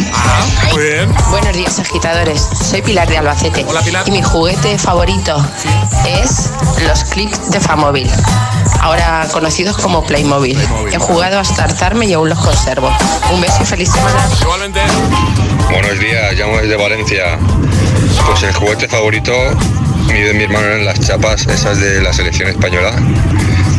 Muy 0.71 0.83
bien. 0.83 1.15
Buenos 1.29 1.55
días, 1.55 1.79
agitadores. 1.79 2.47
Soy 2.69 2.81
Pilar 2.81 3.07
de 3.07 3.17
Albacete. 3.17 3.65
Hola, 3.67 3.81
Pilar. 3.81 4.07
Y 4.07 4.11
mi 4.11 4.21
juguete 4.21 4.77
favorito 4.77 5.37
es 6.05 6.49
los 6.85 7.03
clics 7.05 7.51
de 7.51 7.59
Famóvil, 7.59 8.09
ahora 8.81 9.27
conocidos 9.31 9.77
como 9.77 10.03
Playmobil. 10.03 10.59
He 10.91 10.97
jugado 10.97 11.39
hasta 11.39 11.63
hartarme 11.65 12.05
y 12.05 12.13
aún 12.13 12.29
los 12.29 12.39
conservo. 12.39 12.91
Un 13.31 13.41
beso 13.41 13.59
y 13.61 13.65
feliz 13.65 13.91
semana. 13.91 14.19
Igualmente. 14.41 14.81
Buenos 15.71 15.99
días, 15.99 16.33
llamo 16.33 16.57
desde 16.57 16.75
Valencia. 16.75 17.37
Pues 18.25 18.43
el 18.43 18.53
juguete 18.53 18.87
favorito 18.87 19.33
y 20.09 20.21
de 20.21 20.33
mi 20.33 20.43
hermano 20.43 20.65
eran 20.67 20.85
las 20.85 20.99
chapas, 20.99 21.45
esas 21.47 21.79
de 21.79 22.01
la 22.01 22.13
selección 22.13 22.49
española, 22.49 22.93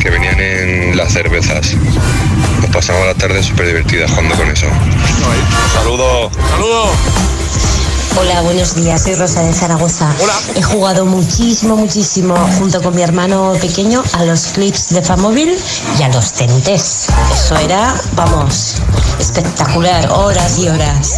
que 0.00 0.10
venían 0.10 0.38
en 0.40 0.96
las 0.96 1.12
cervezas. 1.12 1.74
Nos 2.60 2.70
pasamos 2.70 3.06
la 3.06 3.14
tarde 3.14 3.42
súper 3.42 3.66
divertida 3.66 4.08
jugando 4.08 4.34
con 4.34 4.50
eso. 4.50 4.66
Saludos. 5.74 6.32
Saludos. 6.50 6.90
Hola, 8.20 8.40
buenos 8.42 8.74
días. 8.74 9.04
Soy 9.04 9.14
Rosa 9.14 9.42
de 9.42 9.52
Zaragoza. 9.52 10.12
He 10.56 10.62
jugado 10.62 11.06
muchísimo, 11.06 11.76
muchísimo 11.76 12.34
junto 12.58 12.82
con 12.82 12.96
mi 12.96 13.02
hermano 13.02 13.52
pequeño 13.60 14.02
a 14.14 14.24
los 14.24 14.48
clips 14.48 14.88
de 14.88 15.02
Famóvil 15.02 15.56
y 15.98 16.02
a 16.02 16.08
los 16.08 16.32
TNTs. 16.32 17.06
Eso 17.32 17.56
era, 17.56 17.94
vamos, 18.14 18.74
espectacular, 19.20 20.10
horas 20.10 20.58
y 20.58 20.68
horas. 20.68 21.14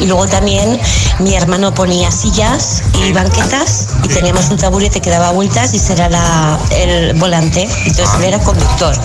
Y 0.00 0.06
luego 0.06 0.26
también 0.26 0.80
mi 1.18 1.34
hermano 1.34 1.74
ponía 1.74 2.10
sillas 2.10 2.82
y 2.94 3.12
banquetas 3.12 3.88
y 4.04 4.08
teníamos 4.08 4.48
un 4.48 4.56
taburete 4.56 5.02
que 5.02 5.10
daba 5.10 5.32
vueltas 5.32 5.74
y 5.74 5.78
será 5.78 6.08
la, 6.08 6.58
el 6.70 7.12
volante. 7.18 7.68
Entonces 7.84 8.08
él 8.20 8.24
era 8.24 8.38
conductor 8.38 8.98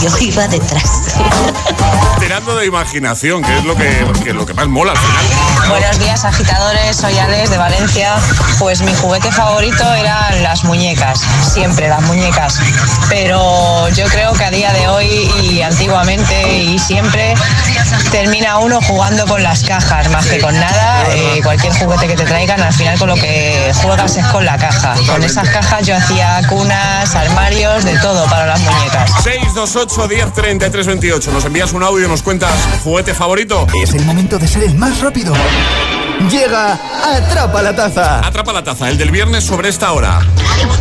y 0.00 0.04
yo 0.04 0.18
iba 0.18 0.48
detrás. 0.48 1.14
Tirando 2.18 2.56
de 2.56 2.66
imaginación, 2.66 3.40
que 3.42 3.58
es 3.58 3.64
lo 3.64 3.76
que, 3.76 4.04
que 4.24 4.30
es 4.30 4.34
lo 4.34 4.44
que 4.44 4.54
más 4.54 4.66
mola 4.66 4.92
al 4.92 4.98
final. 4.98 5.61
Buenos 5.72 5.98
días 5.98 6.22
agitadores, 6.26 6.98
soy 6.98 7.16
Alex 7.16 7.48
de 7.48 7.56
Valencia. 7.56 8.16
Pues 8.58 8.82
mi 8.82 8.94
juguete 8.94 9.32
favorito 9.32 9.94
eran 9.94 10.42
las 10.42 10.64
muñecas, 10.64 11.22
siempre 11.50 11.88
las 11.88 12.02
muñecas. 12.02 12.60
Pero 13.08 13.88
yo 13.88 14.04
creo 14.08 14.34
que 14.34 14.44
a 14.44 14.50
día 14.50 14.70
de 14.74 14.88
hoy 14.88 15.30
y 15.40 15.62
antiguamente 15.62 16.58
y 16.58 16.78
siempre 16.78 17.32
termina 18.10 18.58
uno 18.58 18.80
jugando 18.82 19.26
con 19.26 19.42
las 19.42 19.62
cajas 19.64 20.08
más 20.10 20.26
que 20.26 20.40
con 20.40 20.54
nada. 20.54 21.04
Eh, 21.14 21.40
cualquier 21.42 21.72
juguete 21.74 22.06
que 22.08 22.16
te 22.16 22.24
traigan, 22.24 22.60
al 22.60 22.72
final 22.72 22.98
con 22.98 23.08
lo 23.08 23.14
que 23.14 23.72
juegas 23.82 24.16
es 24.16 24.26
con 24.26 24.44
la 24.44 24.56
caja. 24.58 24.94
Con 25.06 25.22
esas 25.22 25.48
cajas 25.48 25.86
yo 25.86 25.96
hacía 25.96 26.40
cunas, 26.48 27.14
armarios, 27.14 27.84
de 27.84 27.98
todo 27.98 28.24
para 28.26 28.46
las 28.46 28.60
muñecas. 28.60 29.10
628 29.22 30.08
10 30.08 30.32
33 30.32 30.86
28. 30.86 31.32
Nos 31.32 31.44
envías 31.44 31.72
un 31.72 31.82
audio 31.82 32.06
y 32.06 32.08
nos 32.08 32.22
cuentas 32.22 32.52
juguete 32.84 33.14
favorito. 33.14 33.66
Es 33.82 33.94
el 33.94 34.04
momento 34.04 34.38
de 34.38 34.48
ser 34.48 34.64
el 34.64 34.74
más 34.74 35.00
rápido. 35.00 35.34
Llega 36.30 36.78
Atrapa 37.04 37.62
la 37.62 37.74
Taza. 37.74 38.24
Atrapa 38.24 38.52
la 38.52 38.62
taza, 38.62 38.88
el 38.88 38.96
del 38.96 39.10
viernes 39.10 39.44
sobre 39.44 39.68
esta 39.68 39.92
hora. 39.92 40.20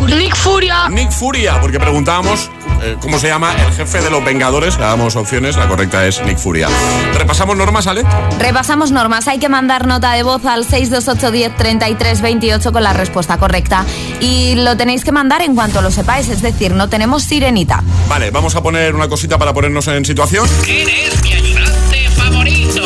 Nick 0.06 0.36
Furia. 0.36 0.88
Nick 0.90 1.12
Furia, 1.12 1.60
porque 1.60 1.80
preguntábamos 1.80 2.52
eh, 2.82 2.98
cómo 3.00 3.20
se 3.20 3.28
llama 3.28 3.54
el 3.54 3.72
jefe 3.74 4.02
de 4.02 4.10
los 4.10 4.24
Vengadores. 4.24 4.78
Le 4.78 4.84
damos 4.84 5.16
opciones, 5.16 5.58
la 5.58 5.68
correcta 5.68 6.06
es 6.06 6.22
Nick 6.24 6.38
Furia. 6.38 6.68
Repasamos 7.14 7.56
normas, 7.56 7.88
¿Ale? 7.88 8.04
Repasamos 8.40 8.92
normas. 8.92 9.28
Hay 9.28 9.40
que 9.40 9.50
mandar 9.50 9.88
nota 9.88 10.14
de 10.14 10.24
voz 10.24 10.46
al 10.46 10.66
628103328 10.68 12.72
con 12.72 12.84
la 12.84 12.94
respuesta 12.94 13.38
correcta. 13.38 13.86
Y 14.20 14.56
lo 14.56 14.78
tenéis 14.78 15.04
que 15.04 15.12
mandar 15.12 15.42
en 15.42 15.56
cuanto 15.56 15.82
lo 15.82 15.92
sepáis, 15.92 16.30
es 16.30 16.42
decir, 16.42 16.74
no 16.74 16.90
tenemos 16.90 17.24
sirenita. 17.24 17.84
Vale, 18.08 18.32
vamos 18.32 18.56
a 18.56 18.64
poner 18.64 18.96
una 18.96 19.08
cosita 19.08 19.38
para 19.38 19.54
ponernos 19.54 19.88
en 19.88 20.06
situación. 20.06 20.48
¿Quién 20.64 20.90
es 20.90 21.22
mi 21.24 21.34
ayudante 21.34 22.10
favorito? 22.10 22.82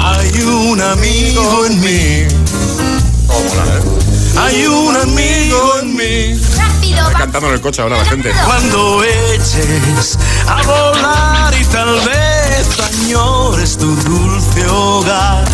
Hay 0.00 0.40
un 0.42 0.80
amigo 0.80 1.66
en 1.66 1.80
mí. 1.80 2.26
Hay 4.40 4.66
un 4.66 4.96
amigo 4.96 5.78
en 5.82 5.96
mí. 5.96 6.40
Está 6.90 7.12
cantando 7.18 7.48
en 7.48 7.54
el 7.54 7.60
coche 7.60 7.82
ahora 7.82 7.98
la 7.98 8.04
gente. 8.04 8.32
Cuando 8.44 9.02
eches 9.04 10.18
a 10.46 10.62
volar 10.62 11.54
y 11.60 11.64
tal 11.66 11.94
vez 12.00 12.80
añores 12.80 13.76
tu 13.76 13.94
dulce 13.96 14.66
hogar. 14.66 15.44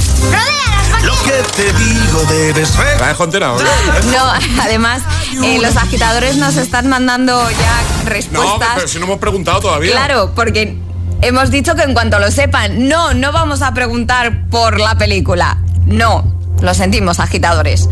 Lo 1.02 1.12
que 1.22 1.32
te 1.56 1.72
digo 1.72 2.22
debes 2.28 2.76
ver. 2.76 3.00
¿La 3.00 3.08
dejo 3.08 3.24
entera? 3.24 3.48
No, 3.48 4.62
además, 4.62 5.02
eh, 5.42 5.58
los 5.60 5.76
agitadores 5.76 6.36
nos 6.36 6.56
están 6.56 6.88
mandando 6.88 7.50
ya 7.50 7.82
No, 8.04 8.08
respuestas. 8.10 8.68
pero 8.76 8.88
si 8.88 8.98
no 8.98 9.04
hemos 9.06 9.18
preguntado 9.18 9.60
todavía. 9.60 9.92
Claro, 9.92 10.32
porque 10.34 10.78
hemos 11.20 11.50
dicho 11.50 11.74
que 11.74 11.82
en 11.82 11.92
cuanto 11.94 12.18
lo 12.18 12.30
sepan, 12.30 12.88
no, 12.88 13.12
no 13.12 13.32
vamos 13.32 13.60
a 13.62 13.74
preguntar 13.74 14.48
por 14.48 14.78
la 14.80 14.96
película. 14.96 15.58
No, 15.84 16.24
lo 16.60 16.74
sentimos, 16.74 17.20
agitadores. 17.20 17.88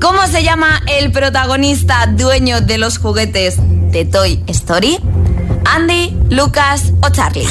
¿Cómo 0.00 0.26
se 0.26 0.42
llama 0.42 0.82
el 0.88 1.12
protagonista 1.12 2.06
dueño 2.06 2.60
de 2.60 2.78
los 2.78 2.98
juguetes 2.98 3.56
de 3.58 4.04
Toy 4.04 4.42
Story? 4.48 4.98
¿Andy, 5.64 6.16
Lucas 6.28 6.92
o 7.02 7.08
Charlie? 7.10 7.46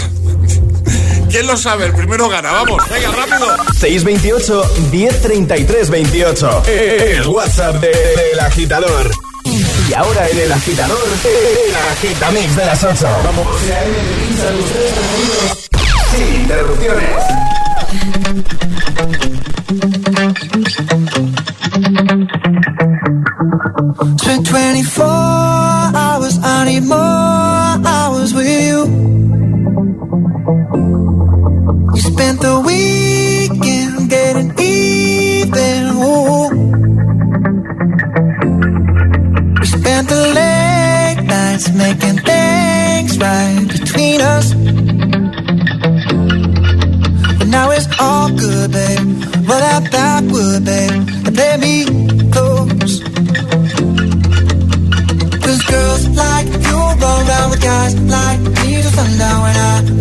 ¿Quién 1.29 1.47
lo 1.47 1.55
sabe? 1.55 1.85
El 1.85 1.93
primero 1.93 2.27
gana. 2.27 2.51
Vamos, 2.51 2.83
venga, 2.89 3.09
rápido. 3.11 3.47
628 3.79 4.63
1033 4.91 5.89
28. 5.89 6.63
El 6.67 7.27
WhatsApp 7.27 7.75
de- 7.77 7.87
del 8.31 8.39
agitador. 8.41 9.09
Y 9.89 9.93
ahora 9.93 10.27
en 10.29 10.39
el 10.39 10.51
agitador, 10.51 10.99
el 11.23 11.75
agitamix 11.75 12.55
de 12.55 12.65
las 12.65 12.83
8. 12.83 13.07
Vamos. 13.23 13.47
Sin 16.15 16.35
interrupciones. 16.41 17.09
spent 24.31 24.47
24 24.47 25.03
hours, 25.03 26.39
I 26.41 26.65
need 26.65 26.83
more 26.83 26.97
hours 26.97 28.33
with 28.33 28.47
you. 28.47 28.77
You 31.93 32.01
spent 32.01 32.39
the 32.39 32.63
weekend 32.65 34.09
getting 34.09 34.51
even. 34.57 35.81
Ooh. 36.07 36.49
We 39.59 39.65
spent 39.65 40.07
the 40.07 40.23
late 40.39 41.23
nights 41.25 41.69
making 41.73 42.19
things 42.31 43.17
right 43.19 43.67
between 43.67 44.21
us. 44.21 44.53
But 47.37 47.47
now 47.47 47.71
it's 47.71 47.87
all 47.99 48.29
good, 48.29 48.71
babe. 48.71 48.99
Roll 49.47 49.61
I 49.61 49.79
thought 49.91 50.23
would, 50.31 50.63
babe, 50.63 50.91
and 51.25 51.35
play 51.35 51.57
me. 51.57 52.10
guys 57.61 57.93
like 58.09 58.39
me 58.39 58.81
to 58.81 58.89
thunder 58.97 59.33
when 59.43 59.55
I 59.55 60.00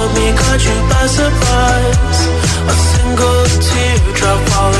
saw 0.00 0.14
me, 0.14 0.26
caught 0.40 0.62
you 0.68 0.78
by 0.90 1.06
surprise. 1.06 2.20
A 2.72 2.76
single 2.90 3.44
teardrop 3.66 4.40
falling 4.48 4.79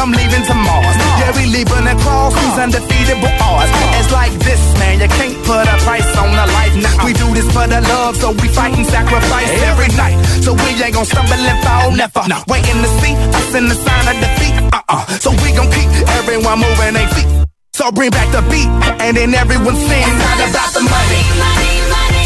I'm 0.00 0.12
leaving 0.16 0.40
to 0.48 0.54
Mars. 0.56 0.96
Yeah, 1.20 1.36
we 1.36 1.44
leaving 1.44 1.84
across 1.84 2.32
these 2.32 2.56
undefeatable 2.56 3.28
odds. 3.44 3.68
It's 4.00 4.10
like 4.10 4.32
this, 4.40 4.62
man, 4.80 4.96
you 4.96 5.08
can't 5.12 5.36
put 5.44 5.68
a 5.68 5.76
price 5.84 6.08
on 6.16 6.32
a 6.32 6.46
life. 6.56 6.74
Now 6.80 7.04
we 7.04 7.12
do 7.12 7.28
this 7.36 7.44
for 7.52 7.68
the 7.68 7.84
love, 7.84 8.16
so 8.16 8.32
we 8.32 8.48
fight 8.48 8.72
and 8.72 8.86
sacrifice 8.86 9.50
every 9.68 9.92
night. 10.00 10.16
So 10.40 10.56
we 10.56 10.72
ain't 10.80 10.94
gonna 10.96 11.04
stumble 11.04 11.36
and 11.36 11.60
fall, 11.60 11.92
never. 11.92 12.24
Waiting 12.48 12.80
to 12.80 12.90
see 13.04 13.12
us 13.12 13.54
in 13.54 13.68
the 13.68 13.76
sign 13.76 14.08
of 14.08 14.16
defeat. 14.24 14.56
Uh-uh. 14.72 15.04
So 15.20 15.36
we 15.44 15.52
gon' 15.52 15.68
keep 15.68 15.90
everyone 16.16 16.64
moving 16.64 16.94
their 16.96 17.08
feet. 17.12 17.28
So 17.74 17.92
bring 17.92 18.10
back 18.10 18.32
the 18.32 18.40
beat, 18.48 18.72
and 19.04 19.14
then 19.16 19.34
everyone 19.34 19.76
sing. 19.76 20.00
It's 20.00 20.16
not 20.16 20.48
about 20.48 20.70
the 20.72 20.80
money. 20.80 21.22
money, 21.36 21.74
money. 21.92 22.19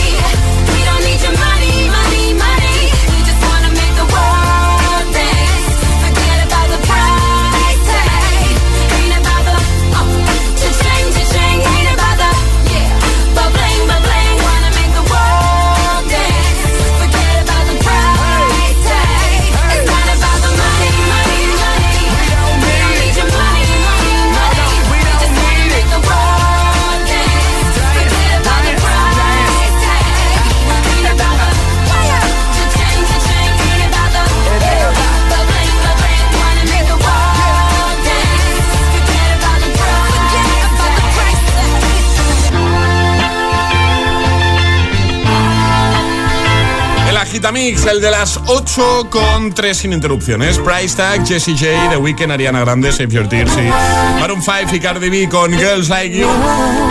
El 47.35 47.41
Agitamix, 47.41 47.85
el 47.87 48.01
de 48.01 48.13
las 48.13 48.39
8 48.47 49.09
con 49.11 49.53
3 49.53 49.77
sin 49.77 49.93
interrupciones. 49.93 50.57
Price 50.59 50.97
Tag, 50.97 51.27
Jessie 51.27 51.55
J, 51.59 51.91
The 51.91 51.97
Weeknd, 51.97 52.31
Ariana 52.31 52.61
Grande, 52.61 52.93
Save 52.93 53.09
Your 53.09 53.29
Tears 53.29 53.51
y 53.59 54.21
Maroon 54.21 54.41
5 54.41 54.73
y 54.73 54.79
Cardi 54.79 55.11
B 55.11 55.29
con 55.29 55.51
Girls 55.53 55.89
Like 55.89 56.17
You. 56.17 56.29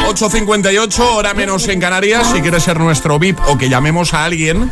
8.58, 0.10 1.00
hora 1.00 1.34
menos 1.34 1.66
en 1.70 1.80
Canarias. 1.80 2.28
Si 2.34 2.42
quieres 2.42 2.62
ser 2.62 2.78
nuestro 2.78 3.18
VIP 3.20 3.40
o 3.48 3.58
que 3.58 3.70
llamemos 3.70 4.14
a 4.14 4.26
alguien, 4.26 4.70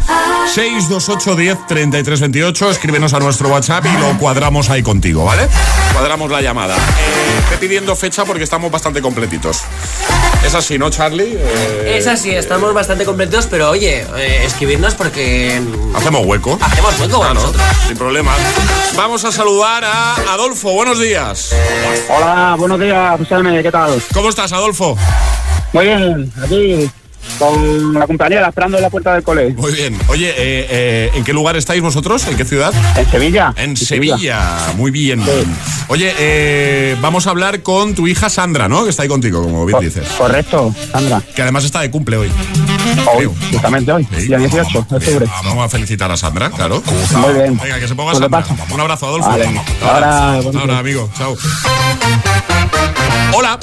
628 0.53 1.35
10 1.37 1.57
33 1.67 2.19
28. 2.19 2.71
Escríbenos 2.71 3.13
a 3.13 3.19
nuestro 3.19 3.47
WhatsApp 3.47 3.85
y 3.85 3.97
lo 3.97 4.17
cuadramos 4.19 4.69
ahí 4.69 4.83
contigo, 4.83 5.23
¿vale? 5.23 5.47
Cuadramos 5.93 6.29
la 6.29 6.41
llamada. 6.41 6.75
Eh, 6.75 7.57
pidiendo 7.61 7.95
fecha 7.95 8.25
porque 8.25 8.43
estamos 8.43 8.69
bastante 8.71 9.01
completitos. 9.01 9.61
Es 10.45 10.53
así, 10.55 10.77
¿no, 10.77 10.89
Charlie? 10.89 11.37
Eh, 11.37 11.95
Es 11.97 12.07
así, 12.07 12.31
estamos 12.31 12.73
bastante 12.73 13.05
completos, 13.05 13.47
pero 13.49 13.69
oye, 13.69 14.05
eh, 14.17 14.41
escribirnos 14.43 14.95
porque. 14.95 15.60
Hacemos 15.95 16.25
hueco. 16.25 16.57
Hacemos 16.61 16.99
hueco 16.99 17.33
nosotros. 17.33 17.63
sin 17.87 17.97
problemas. 17.97 18.37
Vamos 18.95 19.23
a 19.25 19.31
saludar 19.31 19.83
a 19.83 20.15
Adolfo. 20.33 20.71
Buenos 20.73 20.99
días. 20.99 21.53
Hola, 22.09 22.55
buenos 22.57 22.79
días, 22.79 23.17
José, 23.17 23.63
¿qué 23.63 23.71
tal? 23.71 24.01
¿Cómo 24.13 24.29
estás, 24.29 24.51
Adolfo? 24.53 24.97
Muy 25.73 25.85
bien, 25.85 26.31
aquí 26.43 26.89
con 27.37 27.93
la 27.93 28.07
compañera 28.07 28.47
esperando 28.47 28.77
en 28.77 28.83
la 28.83 28.89
puerta 28.89 29.13
del 29.13 29.23
cole. 29.23 29.53
Muy 29.53 29.71
bien. 29.71 29.97
Oye, 30.07 30.29
eh, 30.29 30.67
eh, 30.69 31.11
¿en 31.13 31.23
qué 31.23 31.33
lugar 31.33 31.55
estáis 31.55 31.81
vosotros? 31.81 32.27
¿En 32.27 32.37
qué 32.37 32.45
ciudad? 32.45 32.73
En 32.95 33.09
Sevilla. 33.09 33.53
En 33.57 33.77
Sevilla. 33.77 34.57
Muy 34.75 34.91
bien. 34.91 35.21
Oye, 35.87 36.13
eh, 36.17 36.95
vamos 37.01 37.27
a 37.27 37.31
hablar 37.31 37.61
con 37.63 37.95
tu 37.95 38.07
hija 38.07 38.29
Sandra, 38.29 38.67
¿no? 38.67 38.83
Que 38.83 38.91
está 38.91 39.03
ahí 39.03 39.09
contigo, 39.09 39.41
como 39.41 39.65
bien 39.65 39.79
dices. 39.79 40.07
Correcto, 40.17 40.73
Sandra. 40.91 41.21
Que 41.35 41.41
además 41.41 41.63
está 41.65 41.81
de 41.81 41.91
cumple 41.91 42.17
hoy. 42.17 42.31
Hoy, 43.13 43.29
justamente 43.51 43.91
hoy, 43.91 44.07
día 44.27 44.37
18 44.37 44.85
de 44.89 44.95
octubre. 44.97 45.25
Vamos 45.43 45.65
a 45.65 45.69
felicitar 45.69 46.11
a 46.11 46.17
Sandra, 46.17 46.49
claro. 46.49 46.81
Muy 47.15 47.33
bien. 47.33 47.57
Venga, 47.57 47.79
que 47.79 47.87
se 47.87 47.95
ponga 47.95 48.11
Pues 48.11 48.21
Sandra. 48.21 48.45
Un 48.73 48.79
abrazo, 48.79 49.07
Adolfo. 49.07 49.29
Vale. 49.29 49.61
Ahora, 49.81 50.35
ahora, 50.35 50.77
amigo. 50.79 51.09
Chao. 51.17 51.35
Hola. 53.33 53.59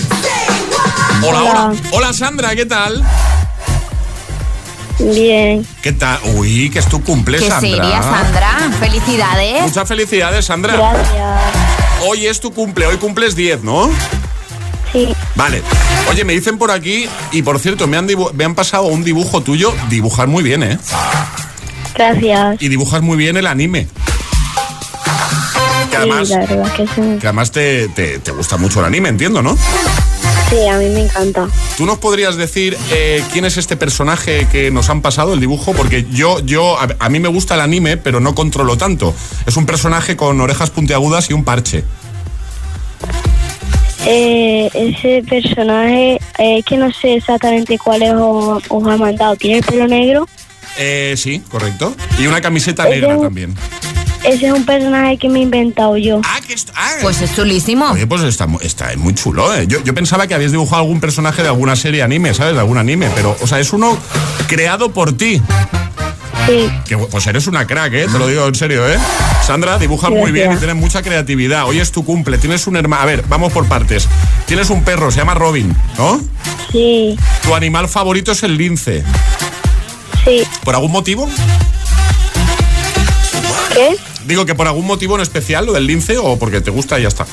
Hola, 1.22 1.42
hola. 1.42 1.72
Hola, 1.92 2.12
Sandra, 2.12 2.54
¿qué 2.54 2.66
tal? 2.66 3.04
Bien. 4.98 5.66
¿Qué 5.82 5.92
tal? 5.92 6.18
Uy, 6.34 6.70
que 6.70 6.78
es 6.80 6.86
tu 6.88 7.02
cumple, 7.02 7.38
Qué 7.38 7.48
Sandra. 7.48 7.70
seria, 7.84 8.02
Sandra. 8.02 8.50
Felicidades. 8.80 9.62
Muchas 9.62 9.86
felicidades, 9.88 10.44
Sandra. 10.44 10.74
Gracias. 10.76 11.40
Hoy 12.06 12.26
es 12.26 12.40
tu 12.40 12.52
cumple, 12.52 12.86
hoy 12.86 12.96
cumples 12.96 13.34
10, 13.36 13.62
¿no? 13.62 13.90
Sí. 14.92 15.08
Vale. 15.34 15.62
Oye, 16.10 16.24
me 16.24 16.32
dicen 16.32 16.58
por 16.58 16.70
aquí, 16.70 17.08
y 17.32 17.42
por 17.42 17.58
cierto, 17.60 17.86
me 17.86 17.96
han, 17.96 18.08
me 18.34 18.44
han 18.44 18.54
pasado 18.54 18.84
un 18.84 19.04
dibujo 19.04 19.40
tuyo. 19.42 19.72
Dibujas 19.88 20.26
muy 20.26 20.42
bien, 20.42 20.62
¿eh? 20.62 20.78
Gracias. 21.94 22.60
Y 22.62 22.68
dibujas 22.68 23.02
muy 23.02 23.16
bien 23.16 23.36
el 23.36 23.46
anime. 23.46 23.86
Que 25.90 25.96
además, 25.96 26.28
Sí, 26.28 26.34
la 26.34 26.40
verdad 26.46 26.72
que 26.74 26.86
sí. 26.86 27.18
que 27.20 27.26
además 27.26 27.50
te, 27.52 27.88
te- 27.88 28.18
te 28.18 28.30
gusta 28.32 28.56
mucho 28.56 28.80
el 28.80 28.86
anime, 28.86 29.08
entiendo, 29.08 29.42
¿no? 29.42 29.56
Sí, 30.50 30.66
a 30.66 30.78
mí 30.78 30.86
me 30.86 31.04
encanta. 31.04 31.48
¿Tú 31.76 31.84
nos 31.84 31.98
podrías 31.98 32.36
decir 32.36 32.76
eh, 32.90 33.22
quién 33.32 33.44
es 33.44 33.58
este 33.58 33.76
personaje 33.76 34.46
que 34.50 34.70
nos 34.70 34.88
han 34.88 35.02
pasado, 35.02 35.34
el 35.34 35.40
dibujo? 35.40 35.74
Porque 35.74 36.06
yo, 36.10 36.40
yo 36.40 36.78
a, 36.78 36.88
a 36.98 37.08
mí 37.10 37.20
me 37.20 37.28
gusta 37.28 37.54
el 37.54 37.60
anime, 37.60 37.96
pero 37.98 38.20
no 38.20 38.34
controlo 38.34 38.78
tanto. 38.78 39.14
Es 39.46 39.56
un 39.56 39.66
personaje 39.66 40.16
con 40.16 40.40
orejas 40.40 40.70
puntiagudas 40.70 41.28
y 41.28 41.34
un 41.34 41.44
parche. 41.44 41.84
Eh, 44.06 44.70
ese 44.72 45.22
personaje, 45.28 46.18
eh, 46.38 46.62
que 46.62 46.76
no 46.78 46.90
sé 46.92 47.14
exactamente 47.14 47.76
cuál 47.78 48.02
es 48.02 48.14
os, 48.14 48.62
os 48.68 48.86
ha 48.86 48.96
mandado. 48.96 49.36
¿Tiene 49.36 49.58
el 49.58 49.64
pelo 49.64 49.86
negro? 49.86 50.28
Eh, 50.78 51.14
sí, 51.16 51.42
correcto. 51.50 51.94
Y 52.18 52.26
una 52.26 52.40
camiseta 52.40 52.88
negra 52.88 53.18
también. 53.18 53.54
Ese 54.24 54.46
es 54.46 54.52
un 54.52 54.64
personaje 54.64 55.16
que 55.16 55.28
me 55.28 55.38
he 55.38 55.42
inventado 55.42 55.96
yo. 55.96 56.20
Pues 57.02 57.20
es 57.22 57.34
chulísimo. 57.34 57.86
Oye, 57.92 58.06
pues 58.06 58.22
está, 58.22 58.46
está 58.60 58.90
muy 58.96 59.14
chulo, 59.14 59.54
¿eh? 59.54 59.66
Yo, 59.66 59.82
yo 59.84 59.94
pensaba 59.94 60.26
que 60.26 60.34
habías 60.34 60.50
dibujado 60.52 60.82
algún 60.82 61.00
personaje 61.00 61.42
de 61.42 61.48
alguna 61.48 61.76
serie 61.76 62.02
anime, 62.02 62.34
¿sabes? 62.34 62.54
De 62.54 62.60
algún 62.60 62.78
anime, 62.78 63.08
pero, 63.14 63.36
o 63.40 63.46
sea, 63.46 63.58
es 63.60 63.72
uno 63.72 63.96
creado 64.48 64.90
por 64.90 65.16
ti. 65.16 65.40
Sí. 66.46 66.70
Que, 66.86 66.96
pues 66.96 67.26
eres 67.26 67.46
una 67.46 67.66
crack, 67.66 67.92
¿eh? 67.94 68.06
Te 68.10 68.18
lo 68.18 68.26
digo 68.26 68.46
en 68.46 68.54
serio, 68.54 68.88
¿eh? 68.88 68.98
Sandra, 69.46 69.78
dibujas 69.78 70.10
muy 70.10 70.32
bien 70.32 70.46
y 70.46 70.48
Gracias. 70.48 70.60
tienes 70.60 70.76
mucha 70.82 71.02
creatividad. 71.02 71.66
Hoy 71.66 71.78
es 71.78 71.92
tu 71.92 72.04
cumple, 72.04 72.38
tienes 72.38 72.66
un 72.66 72.76
hermano... 72.76 73.02
A 73.02 73.06
ver, 73.06 73.24
vamos 73.28 73.52
por 73.52 73.66
partes. 73.66 74.08
Tienes 74.46 74.70
un 74.70 74.82
perro, 74.82 75.10
se 75.10 75.18
llama 75.18 75.34
Robin, 75.34 75.74
¿no? 75.98 76.20
Sí, 76.72 77.16
Tu 77.42 77.54
animal 77.54 77.88
favorito 77.88 78.32
es 78.32 78.42
el 78.42 78.56
lince. 78.56 79.04
sí. 80.24 80.42
¿Por 80.64 80.74
algún 80.74 80.90
motivo? 80.92 81.28
¿Qué? 83.74 83.96
Digo 84.28 84.44
que 84.44 84.54
por 84.54 84.66
algún 84.66 84.84
motivo 84.84 85.14
en 85.14 85.22
especial, 85.22 85.64
lo 85.64 85.72
del 85.72 85.86
lince, 85.86 86.18
o 86.18 86.38
porque 86.38 86.60
te 86.60 86.70
gusta 86.70 86.98
y 86.98 87.02
ya 87.02 87.08
está. 87.08 87.24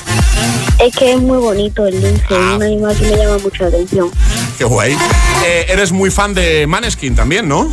Es 0.78 0.96
que 0.96 1.12
es 1.12 1.20
muy 1.20 1.36
bonito 1.36 1.86
el 1.86 2.00
lince, 2.00 2.24
es 2.24 2.30
un 2.56 2.62
animal 2.62 2.96
que 2.96 3.04
me 3.04 3.16
llama 3.18 3.36
mucho 3.36 3.64
la 3.64 3.68
atención. 3.68 4.10
Qué 4.56 4.64
guay. 4.64 4.96
Eh, 5.44 5.66
eres 5.68 5.92
muy 5.92 6.10
fan 6.10 6.32
de 6.32 6.66
Maneskin 6.66 7.14
también, 7.14 7.48
¿no? 7.48 7.70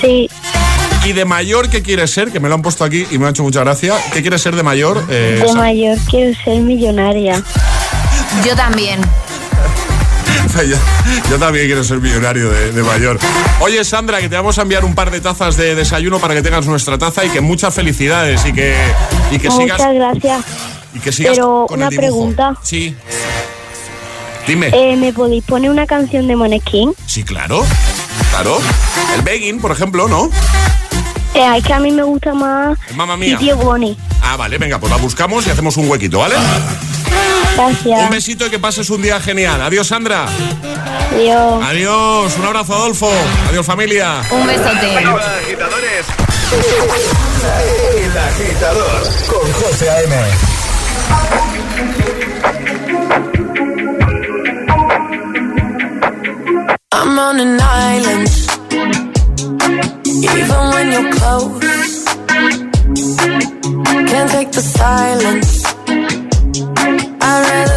Sí. 0.00 0.30
¿Y 1.04 1.12
de 1.12 1.24
mayor 1.24 1.68
qué 1.70 1.82
quieres 1.82 2.12
ser? 2.12 2.30
Que 2.30 2.38
me 2.38 2.48
lo 2.48 2.54
han 2.54 2.62
puesto 2.62 2.84
aquí 2.84 3.04
y 3.10 3.18
me 3.18 3.26
ha 3.26 3.30
hecho 3.30 3.42
mucha 3.42 3.60
gracia. 3.64 3.94
¿Qué 4.12 4.22
quieres 4.22 4.42
ser 4.42 4.54
de 4.54 4.62
mayor? 4.62 5.04
Eh, 5.10 5.42
De 5.44 5.52
mayor 5.54 5.98
quiero 6.08 6.32
ser 6.44 6.60
millonaria. 6.60 7.42
Yo 8.46 8.54
también. 8.54 9.00
yo, 10.68 10.76
yo 11.30 11.38
también 11.38 11.66
quiero 11.66 11.84
ser 11.84 11.98
millonario 12.00 12.50
de, 12.50 12.72
de 12.72 12.82
mayor. 12.82 13.18
Oye, 13.60 13.84
Sandra, 13.84 14.20
que 14.20 14.28
te 14.28 14.36
vamos 14.36 14.58
a 14.58 14.62
enviar 14.62 14.84
un 14.84 14.94
par 14.94 15.10
de 15.10 15.20
tazas 15.20 15.56
de 15.56 15.74
desayuno 15.74 16.18
para 16.18 16.34
que 16.34 16.42
tengas 16.42 16.66
nuestra 16.66 16.98
taza 16.98 17.24
y 17.24 17.28
que 17.30 17.40
muchas 17.40 17.74
felicidades 17.74 18.44
y 18.46 18.52
que, 18.52 18.76
y 19.30 19.38
que 19.38 19.50
sigas, 19.50 19.78
Muchas 19.78 19.94
gracias. 19.94 20.44
y 20.94 20.98
que 21.00 21.12
sigas 21.12 21.32
Pero 21.36 21.66
con 21.68 21.78
una 21.78 21.88
el 21.88 21.96
pregunta. 21.96 22.54
Sí. 22.62 22.94
Dime. 24.46 24.70
Eh, 24.72 24.96
¿Me 24.96 25.12
podéis 25.12 25.42
poner 25.44 25.70
una 25.70 25.86
canción 25.86 26.28
de 26.28 26.36
Moneskin? 26.36 26.94
Sí, 27.06 27.24
claro. 27.24 27.64
Claro. 28.30 28.58
El 29.16 29.22
begging, 29.22 29.60
por 29.60 29.72
ejemplo, 29.72 30.06
¿no? 30.08 30.30
Eh, 31.34 31.56
es 31.58 31.64
que 31.64 31.72
a 31.72 31.80
mí 31.80 31.90
me 31.90 32.02
gusta 32.04 32.32
más 32.32 32.78
Mamma 32.94 33.16
mía. 33.16 33.38
Sitio 33.38 33.56
Bonnie. 33.56 33.96
Ah, 34.22 34.36
vale, 34.36 34.56
venga, 34.58 34.78
pues 34.78 34.90
la 34.90 34.98
buscamos 34.98 35.46
y 35.46 35.50
hacemos 35.50 35.76
un 35.76 35.88
huequito, 35.90 36.20
¿vale? 36.20 36.36
Gracias. 37.56 38.02
Un 38.02 38.10
besito 38.10 38.46
y 38.46 38.50
que 38.50 38.58
pases 38.58 38.90
un 38.90 39.00
día 39.00 39.18
genial. 39.20 39.62
Adiós, 39.62 39.86
Sandra. 39.86 40.26
Adiós. 41.12 41.64
Adiós. 41.64 42.36
Un 42.38 42.44
abrazo, 42.44 42.74
Adolfo. 42.74 43.10
Adiós, 43.48 43.64
familia. 43.64 44.20
Un 44.30 44.46
besote. 44.46 44.96
Hola, 44.98 45.36
agitadores. 45.38 46.06
El 48.04 48.18
agitador 48.18 49.02
con 49.26 49.52
José 49.52 49.90
A.M. 49.90 50.14
I'm 56.92 57.18
on 57.18 57.40
an 57.40 57.58
island. 57.60 58.28
Even 60.06 60.70
when 60.74 60.92
you're 60.92 61.12
close, 61.12 62.04
can't 64.10 64.30
take 64.30 64.52
the 64.52 64.60
silence. 64.60 65.75
I'd 67.28 67.42
rather 67.50 67.75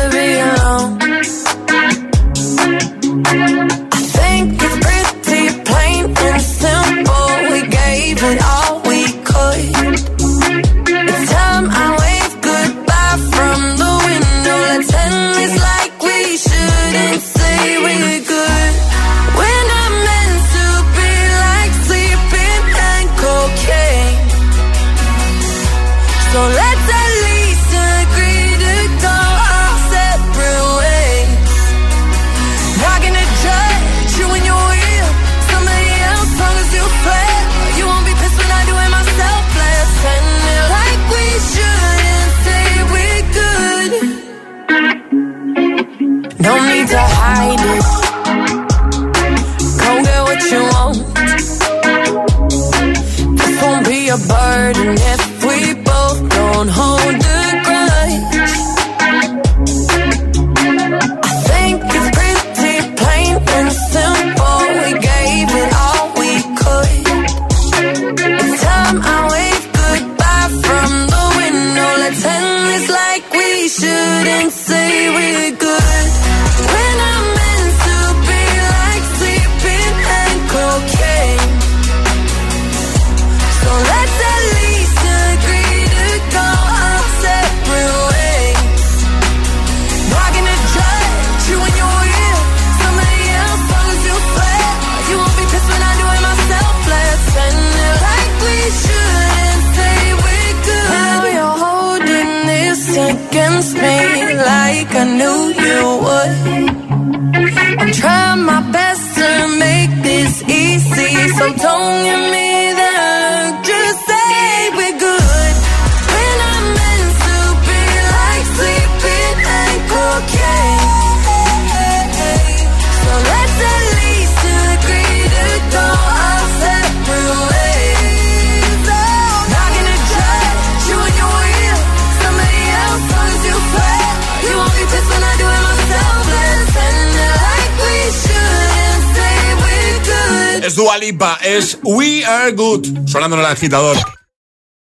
agitador. 143.50 144.19